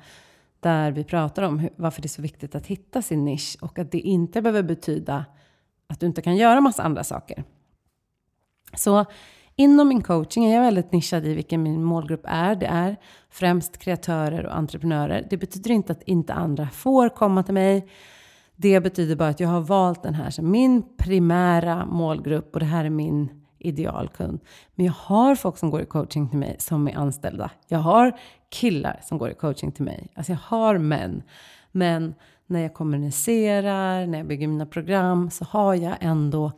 Där 0.60 0.92
vi 0.92 1.04
pratar 1.04 1.44
om 1.44 1.60
hur, 1.60 1.70
varför 1.76 2.02
det 2.02 2.06
är 2.06 2.10
så 2.10 2.22
viktigt 2.22 2.56
att 2.56 2.68
hitta 2.68 3.02
sin 3.02 3.26
nisch 3.26 3.58
och 3.62 3.80
att 3.80 3.92
det 3.92 4.00
inte 4.00 4.42
behöver 4.42 4.64
betyda 4.64 5.26
att 5.88 6.00
du 6.00 6.06
inte 6.06 6.22
kan 6.22 6.36
göra 6.36 6.62
massa 6.62 6.84
andra 6.84 7.04
saker. 7.04 7.44
Så 8.76 9.06
inom 9.56 9.88
min 9.88 10.02
coaching 10.02 10.46
är 10.46 10.56
jag 10.56 10.62
väldigt 10.62 10.92
nischad 10.92 11.26
i 11.26 11.34
vilken 11.34 11.64
min 11.64 11.84
målgrupp 11.84 12.24
är. 12.24 12.56
Det 12.56 12.66
är 12.66 12.96
främst 13.30 13.78
kreatörer 13.78 14.46
och 14.46 14.56
entreprenörer. 14.58 15.28
Det 15.30 15.38
betyder 15.38 15.72
inte 15.72 15.92
att 15.92 16.04
inte 16.04 16.34
andra 16.34 16.70
får 16.70 17.10
komma 17.10 17.44
till 17.44 17.54
mig. 17.54 17.88
Det 18.56 18.80
betyder 18.80 19.16
bara 19.16 19.30
att 19.30 19.40
jag 19.40 19.50
har 19.50 19.62
valt 19.62 20.04
den 20.04 20.14
här 20.14 20.30
som 20.30 20.52
min 20.52 20.84
primära 20.98 21.86
målgrupp 21.86 22.54
och 22.54 22.60
det 22.60 22.66
här 22.66 22.86
är 22.86 22.90
min 22.90 23.30
idealkund. 23.60 24.40
Men 24.76 24.86
jag 24.86 24.94
har 24.94 25.36
folk 25.36 25.58
som 25.58 25.70
går 25.70 25.82
i 25.82 25.86
coaching 25.86 26.30
till 26.30 26.40
mig 26.40 26.56
som 26.60 26.88
är 26.88 26.98
anställda. 26.98 27.52
Jag 27.68 27.80
har 27.80 28.20
killar 28.50 29.00
som 29.04 29.18
går 29.18 29.30
i 29.30 29.34
coaching 29.34 29.72
till 29.72 29.84
mig. 29.84 30.08
Alltså 30.16 30.32
jag 30.32 30.40
har 30.40 30.78
män. 30.78 31.24
Men 31.72 32.16
när 32.48 32.62
jag 32.62 32.74
kommunicerar, 32.74 34.08
när 34.08 34.18
jag 34.18 34.28
bygger 34.28 34.48
mina 34.48 34.66
program 34.66 35.30
så 35.30 35.46
har 35.46 35.76
jag 35.76 35.98
ändå 36.00 36.52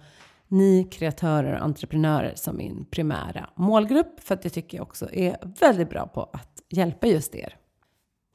ni 0.48 0.84
kreatörer 0.92 1.54
och 1.54 1.64
entreprenörer 1.64 2.34
som 2.36 2.58
min 2.58 2.86
primära 2.86 3.50
målgrupp. 3.56 4.20
För 4.20 4.36
att 4.36 4.44
jag 4.44 4.54
tycker 4.54 4.78
jag 4.78 4.88
också 4.88 5.14
är 5.14 5.38
väldigt 5.60 5.90
bra 5.90 6.08
på 6.08 6.30
att 6.34 6.62
hjälpa 6.70 7.08
just 7.08 7.36
er. 7.36 7.56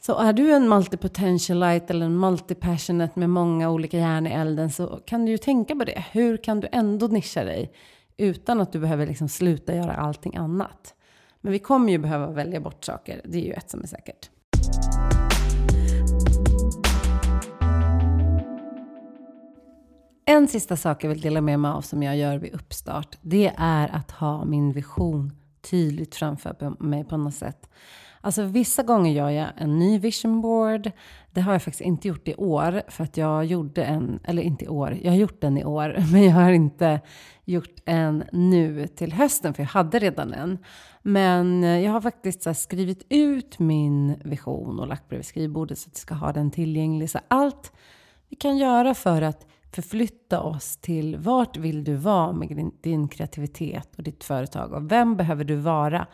Så 0.06 0.18
är 0.18 0.32
du 0.32 0.52
en 0.52 0.68
multipotentialite 0.68 1.86
eller 1.92 2.06
en 2.06 2.20
multipassionate 2.20 3.18
med 3.20 3.30
många 3.30 3.70
olika 3.70 3.98
järn 3.98 4.26
i 4.26 4.30
elden 4.30 4.70
så 4.70 4.86
kan 4.86 5.24
du 5.24 5.30
ju 5.32 5.38
tänka 5.38 5.76
på 5.76 5.84
det. 5.84 6.04
Hur 6.12 6.36
kan 6.36 6.60
du 6.60 6.68
ändå 6.72 7.06
nischa 7.06 7.44
dig 7.44 7.72
utan 8.16 8.60
att 8.60 8.72
du 8.72 8.78
behöver 8.78 9.06
liksom 9.06 9.28
sluta 9.28 9.74
göra 9.74 9.92
allting 9.94 10.36
annat? 10.36 10.94
Men 11.40 11.52
vi 11.52 11.58
kommer 11.58 11.92
ju 11.92 11.98
behöva 11.98 12.30
välja 12.30 12.60
bort 12.60 12.84
saker, 12.84 13.20
det 13.24 13.38
är 13.38 13.44
ju 13.44 13.52
ett 13.52 13.70
som 13.70 13.82
är 13.82 13.86
säkert. 13.86 14.30
En 20.26 20.48
sista 20.48 20.76
sak 20.76 21.04
jag 21.04 21.08
vill 21.08 21.20
dela 21.20 21.40
med 21.40 21.60
mig 21.60 21.70
av 21.70 21.80
som 21.80 22.02
jag 22.02 22.16
gör 22.16 22.38
vid 22.38 22.54
uppstart, 22.54 23.18
det 23.20 23.52
är 23.56 23.88
att 23.96 24.10
ha 24.10 24.44
min 24.44 24.72
vision 24.72 25.32
tydligt 25.70 26.14
framför 26.14 26.82
mig 26.82 27.04
på 27.04 27.16
något 27.16 27.34
sätt. 27.34 27.70
Alltså 28.20 28.42
vissa 28.42 28.82
gånger 28.82 29.12
gör 29.12 29.30
jag 29.30 29.48
en 29.56 29.78
ny 29.78 29.98
vision 29.98 30.40
board. 30.40 30.90
Det 31.30 31.40
har 31.40 31.52
jag 31.52 31.62
faktiskt 31.62 31.80
inte 31.80 32.08
gjort 32.08 32.28
i 32.28 32.34
år 32.34 32.82
för 32.88 33.04
att 33.04 33.16
jag 33.16 33.44
gjorde 33.44 33.84
en, 33.84 34.20
eller 34.24 34.42
inte 34.42 34.64
i 34.64 34.68
år, 34.68 34.98
jag 35.02 35.12
har 35.12 35.18
gjort 35.18 35.40
den 35.40 35.58
i 35.58 35.64
år, 35.64 35.96
men 36.12 36.24
jag 36.24 36.32
har 36.32 36.52
inte 36.52 37.00
gjort 37.44 37.80
en 37.84 38.24
nu 38.32 38.86
till 38.86 39.12
hösten 39.12 39.54
för 39.54 39.62
jag 39.62 39.68
hade 39.68 39.98
redan 39.98 40.32
en. 40.32 40.58
Men 41.02 41.64
eh, 41.64 41.80
jag 41.80 41.92
har 41.92 42.00
faktiskt 42.00 42.56
skrivit 42.56 43.06
ut 43.08 43.58
min 43.58 44.14
vision 44.24 44.80
och 44.80 44.86
lagt 44.86 45.08
bredvid 45.08 45.26
skrivbordet 45.26 45.78
så 45.78 45.88
att 45.88 45.94
jag 45.94 46.00
ska 46.00 46.14
ha 46.14 46.32
den 46.32 46.50
tillgänglig. 46.50 47.10
Så 47.10 47.18
allt 47.28 47.72
vi 48.28 48.36
kan 48.36 48.58
göra 48.58 48.94
för 48.94 49.22
att 49.22 49.46
förflytta 49.74 50.40
oss 50.40 50.76
till 50.76 51.16
vart 51.16 51.56
vill 51.56 51.84
du 51.84 51.94
vara 51.94 52.32
med 52.32 52.48
din, 52.48 52.72
din, 52.82 53.08
kreativitet 53.08 53.88
och 53.96 54.02
ditt 54.02 54.24
företag? 54.24 54.72
Och 54.72 54.92
vem 54.92 55.16
behöver 55.16 55.44
du 55.44 55.56
vara 55.56 56.06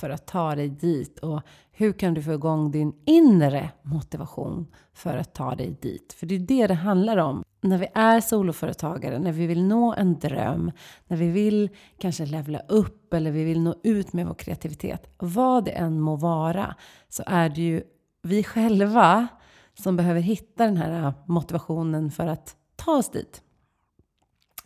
för 0.00 0.10
att 0.10 0.26
ta 0.26 0.54
dig 0.54 0.68
dit? 0.68 1.18
Och 1.18 1.42
hur 1.70 1.92
kan 1.92 2.14
du 2.14 2.22
få 2.22 2.32
igång 2.32 2.70
din 2.70 2.92
inre 3.06 3.70
motivation 3.82 4.66
för 4.94 5.16
att 5.16 5.34
ta 5.34 5.54
dig 5.54 5.76
dit? 5.82 6.12
För 6.12 6.26
det 6.26 6.34
är 6.34 6.38
det 6.38 6.66
det 6.66 6.74
handlar 6.74 7.16
om. 7.16 7.44
När 7.60 7.78
vi 7.78 7.86
är 7.94 8.20
soloföretagare, 8.20 9.18
när 9.18 9.32
vi 9.32 9.46
vill 9.46 9.64
nå 9.64 9.94
en 9.94 10.18
dröm, 10.18 10.72
när 11.06 11.16
vi 11.16 11.30
vill 11.30 11.68
kanske 11.98 12.26
levla 12.26 12.58
upp 12.58 13.14
eller 13.14 13.30
vi 13.30 13.44
vill 13.44 13.60
nå 13.60 13.74
ut 13.82 14.12
med 14.12 14.26
vår 14.26 14.34
kreativitet. 14.34 15.10
Vad 15.18 15.64
det 15.64 15.70
än 15.70 16.00
må 16.00 16.16
vara 16.16 16.74
så 17.08 17.22
är 17.26 17.48
det 17.48 17.60
ju 17.60 17.82
vi 18.22 18.44
själva 18.44 19.28
som 19.74 19.96
behöver 19.96 20.20
hitta 20.20 20.64
den 20.64 20.76
här 20.76 21.12
motivationen 21.26 22.10
för 22.10 22.26
att 22.26 22.56
ta 22.78 22.96
oss 22.96 23.10
dit. 23.10 23.42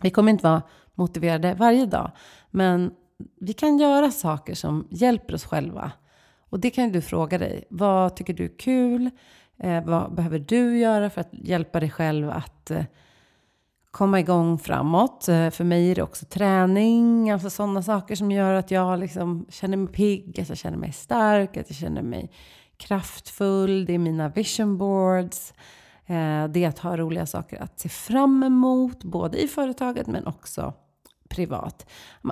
Vi 0.01 0.11
kommer 0.11 0.31
inte 0.33 0.45
vara 0.45 0.63
motiverade 0.95 1.55
varje 1.55 1.87
dag, 1.87 2.11
men 2.51 2.93
vi 3.41 3.53
kan 3.53 3.79
göra 3.79 4.11
saker 4.11 4.55
som 4.55 4.89
hjälper 4.91 5.35
oss 5.35 5.45
själva. 5.45 5.93
Och 6.39 6.61
det 6.61 6.71
kan 6.71 6.93
du 6.93 7.01
fråga 7.01 7.39
dig. 7.39 7.65
Vad 7.71 8.17
tycker 8.17 8.35
du 8.35 8.45
är 8.45 8.59
kul? 8.59 9.11
Eh, 9.59 9.85
vad 9.85 10.15
behöver 10.15 10.39
du 10.39 10.79
göra 10.79 11.11
för 11.11 11.21
att 11.21 11.31
hjälpa 11.33 11.81
dig 11.81 11.91
själv 11.91 12.31
att 12.31 12.71
eh, 12.71 12.85
komma 13.91 14.21
igång 14.21 14.59
framåt? 14.59 15.29
Eh, 15.29 15.51
för 15.51 15.65
mig 15.65 15.91
är 15.91 15.95
det 15.95 16.03
också 16.03 16.27
träning, 16.27 17.31
alltså 17.31 17.51
sådana 17.51 17.83
saker 17.83 18.15
som 18.15 18.31
gör 18.31 18.55
att 18.55 18.71
jag 18.71 18.99
liksom 18.99 19.47
känner 19.49 19.77
mig 19.77 19.93
pigg, 19.93 20.41
att 20.41 20.49
jag 20.49 20.59
känner 20.59 20.79
mig 20.79 20.93
stark, 20.93 21.57
att 21.57 21.71
jag 21.71 21.77
känner 21.77 22.03
mig 22.03 22.31
kraftfull. 22.77 23.85
Det 23.85 23.93
är 23.93 23.99
mina 23.99 24.29
vision 24.29 24.79
boards. 24.79 25.55
Eh, 26.07 26.49
det 26.49 26.65
är 26.65 26.69
att 26.69 26.79
ha 26.79 26.97
roliga 26.97 27.27
saker 27.27 27.63
att 27.63 27.81
se 27.81 27.89
fram 27.89 28.43
emot, 28.43 29.05
både 29.05 29.43
i 29.43 29.49
företaget 29.49 30.07
men 30.07 30.27
också 30.27 30.75
privat. 31.29 31.87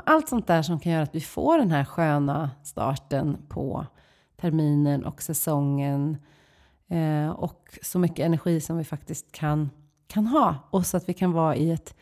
Allt 0.04 0.28
sånt 0.28 0.46
där 0.46 0.62
som 0.62 0.80
kan 0.80 0.92
göra 0.92 1.02
att 1.02 1.14
vi 1.14 1.20
får 1.20 1.58
den 1.58 1.70
här 1.70 1.84
sköna 1.84 2.50
starten 2.62 3.38
på 3.48 3.86
terminen 4.40 5.04
och 5.04 5.22
säsongen. 5.22 6.16
Eh, 6.88 7.30
och 7.30 7.78
så 7.82 7.98
mycket 7.98 8.26
energi 8.26 8.60
som 8.60 8.76
vi 8.76 8.84
faktiskt 8.84 9.32
kan, 9.32 9.70
kan 10.06 10.26
ha. 10.26 10.54
Och 10.70 10.86
så 10.86 10.96
att 10.96 11.08
vi 11.08 11.14
kan 11.14 11.32
vara 11.32 11.56
i 11.56 11.70
ett 11.70 11.94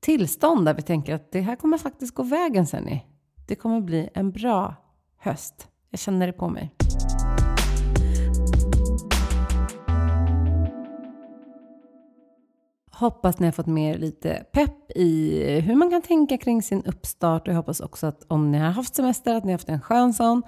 tillstånd 0.00 0.66
där 0.66 0.74
vi 0.74 0.82
tänker 0.82 1.14
att 1.14 1.32
det 1.32 1.40
här 1.40 1.56
kommer 1.56 1.78
faktiskt 1.78 2.14
gå 2.14 2.22
vägen 2.22 2.66
sen. 2.66 2.98
Det 3.46 3.54
kommer 3.54 3.80
bli 3.80 4.08
en 4.14 4.30
bra 4.30 4.74
höst. 5.18 5.68
Jag 5.90 6.00
känner 6.00 6.26
det 6.26 6.32
på 6.32 6.48
mig. 6.48 6.74
Hoppas 13.04 13.38
ni 13.38 13.46
har 13.46 13.52
fått 13.52 13.66
med 13.66 13.94
er 13.94 13.98
lite 13.98 14.44
pepp 14.52 14.90
i 14.96 15.60
hur 15.60 15.74
man 15.74 15.90
kan 15.90 16.02
tänka 16.02 16.38
kring 16.38 16.62
sin 16.62 16.82
uppstart. 16.84 17.48
Och 17.48 17.52
jag 17.52 17.56
hoppas 17.56 17.80
också 17.80 18.06
att 18.06 18.24
om 18.28 18.50
ni 18.50 18.58
har 18.58 18.70
haft 18.70 18.94
semester, 18.94 19.34
att 19.34 19.44
ni 19.44 19.52
har 19.52 19.58
haft 19.58 19.68
en 19.68 19.80
skön 19.80 20.14
sån. 20.14 20.42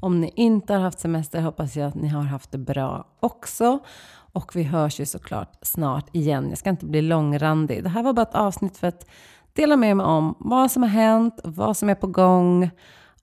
Om 0.00 0.20
ni 0.20 0.32
inte 0.36 0.72
har 0.72 0.80
haft 0.80 1.00
semester 1.00 1.40
hoppas 1.40 1.76
jag 1.76 1.88
att 1.88 1.94
ni 1.94 2.08
har 2.08 2.22
haft 2.22 2.52
det 2.52 2.58
bra 2.58 3.06
också. 3.20 3.78
Och 4.32 4.56
vi 4.56 4.62
hörs 4.62 5.00
ju 5.00 5.06
såklart 5.06 5.58
snart 5.62 6.16
igen. 6.16 6.46
Jag 6.48 6.58
ska 6.58 6.70
inte 6.70 6.86
bli 6.86 7.02
långrandig. 7.02 7.82
Det 7.82 7.88
här 7.88 8.02
var 8.02 8.12
bara 8.12 8.22
ett 8.22 8.34
avsnitt 8.34 8.76
för 8.76 8.86
att 8.86 9.06
dela 9.52 9.76
med 9.76 9.96
mig 9.96 10.06
om 10.06 10.34
vad 10.38 10.70
som 10.70 10.82
har 10.82 10.90
hänt, 10.90 11.40
vad 11.44 11.76
som 11.76 11.88
är 11.88 11.94
på 11.94 12.06
gång. 12.06 12.70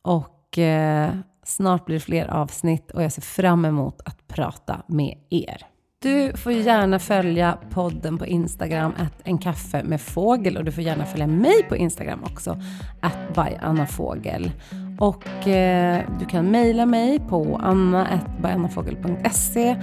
Och 0.02 0.58
eh, 0.58 1.14
snart 1.44 1.86
blir 1.86 1.96
det 1.96 2.02
fler 2.02 2.28
avsnitt 2.28 2.92
och 2.92 3.04
jag 3.04 3.12
ser 3.12 3.22
fram 3.22 3.66
emot 3.66 4.02
att 4.06 4.28
prata 4.28 4.82
med 4.88 5.18
er. 5.30 5.66
Du 6.02 6.38
får 6.38 6.52
gärna 6.52 7.00
följa 7.00 7.58
podden 7.70 8.18
på 8.18 8.26
Instagram, 8.26 8.94
att 8.98 9.14
en 9.24 9.38
kaffe 9.38 9.84
med 9.84 10.02
fågel. 10.02 10.58
Och 10.58 10.66
du 10.66 10.72
får 10.72 10.84
gärna 10.84 11.06
följa 11.06 11.28
mig 11.28 11.64
på 11.70 11.76
Instagram 11.76 12.24
också, 12.24 12.60
att 13.02 13.36
by 13.36 13.56
Anna 13.62 13.86
Fågel. 13.86 14.52
Och 15.00 15.48
eh, 15.48 16.04
du 16.20 16.26
kan 16.26 16.52
mejla 16.52 16.86
mig 16.86 17.20
på 17.20 17.60
anna.byannafogel.se 17.64 19.76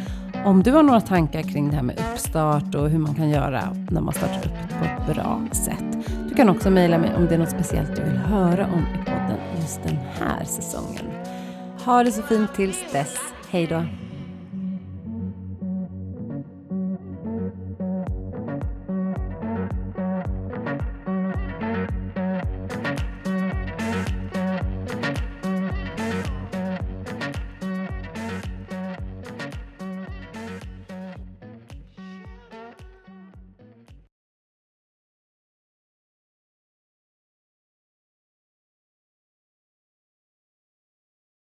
om 0.45 0.63
du 0.63 0.73
har 0.73 0.83
några 0.83 1.01
tankar 1.01 1.43
kring 1.43 1.71
det 1.71 1.77
här 1.77 1.83
med 1.83 2.01
uppstart 2.13 2.75
och 2.75 2.91
hur 2.91 2.99
man 2.99 3.15
kan 3.15 3.31
göra 3.31 3.77
när 3.91 4.01
man 4.01 4.15
startar 4.15 4.47
upp 4.47 4.69
på 4.79 4.85
ett 4.85 5.07
bra 5.15 5.43
sätt. 5.53 5.85
Du 6.29 6.35
kan 6.35 6.49
också 6.49 6.71
mejla 6.71 6.99
mig 6.99 7.15
om 7.17 7.27
det 7.27 7.35
är 7.35 7.39
något 7.39 7.51
speciellt 7.51 7.97
du 7.97 8.03
vill 8.03 8.19
höra 8.19 8.67
om 8.67 8.87
i 8.95 8.99
podden 9.05 9.39
just 9.57 9.83
den 9.83 9.97
här 10.21 10.45
säsongen. 10.45 11.05
Ha 11.85 12.05
det 12.05 12.13
så 12.13 12.23
fint 12.23 12.55
tills 12.55 12.93
dess. 12.93 13.17
Hej 13.51 13.67
då! 13.67 13.85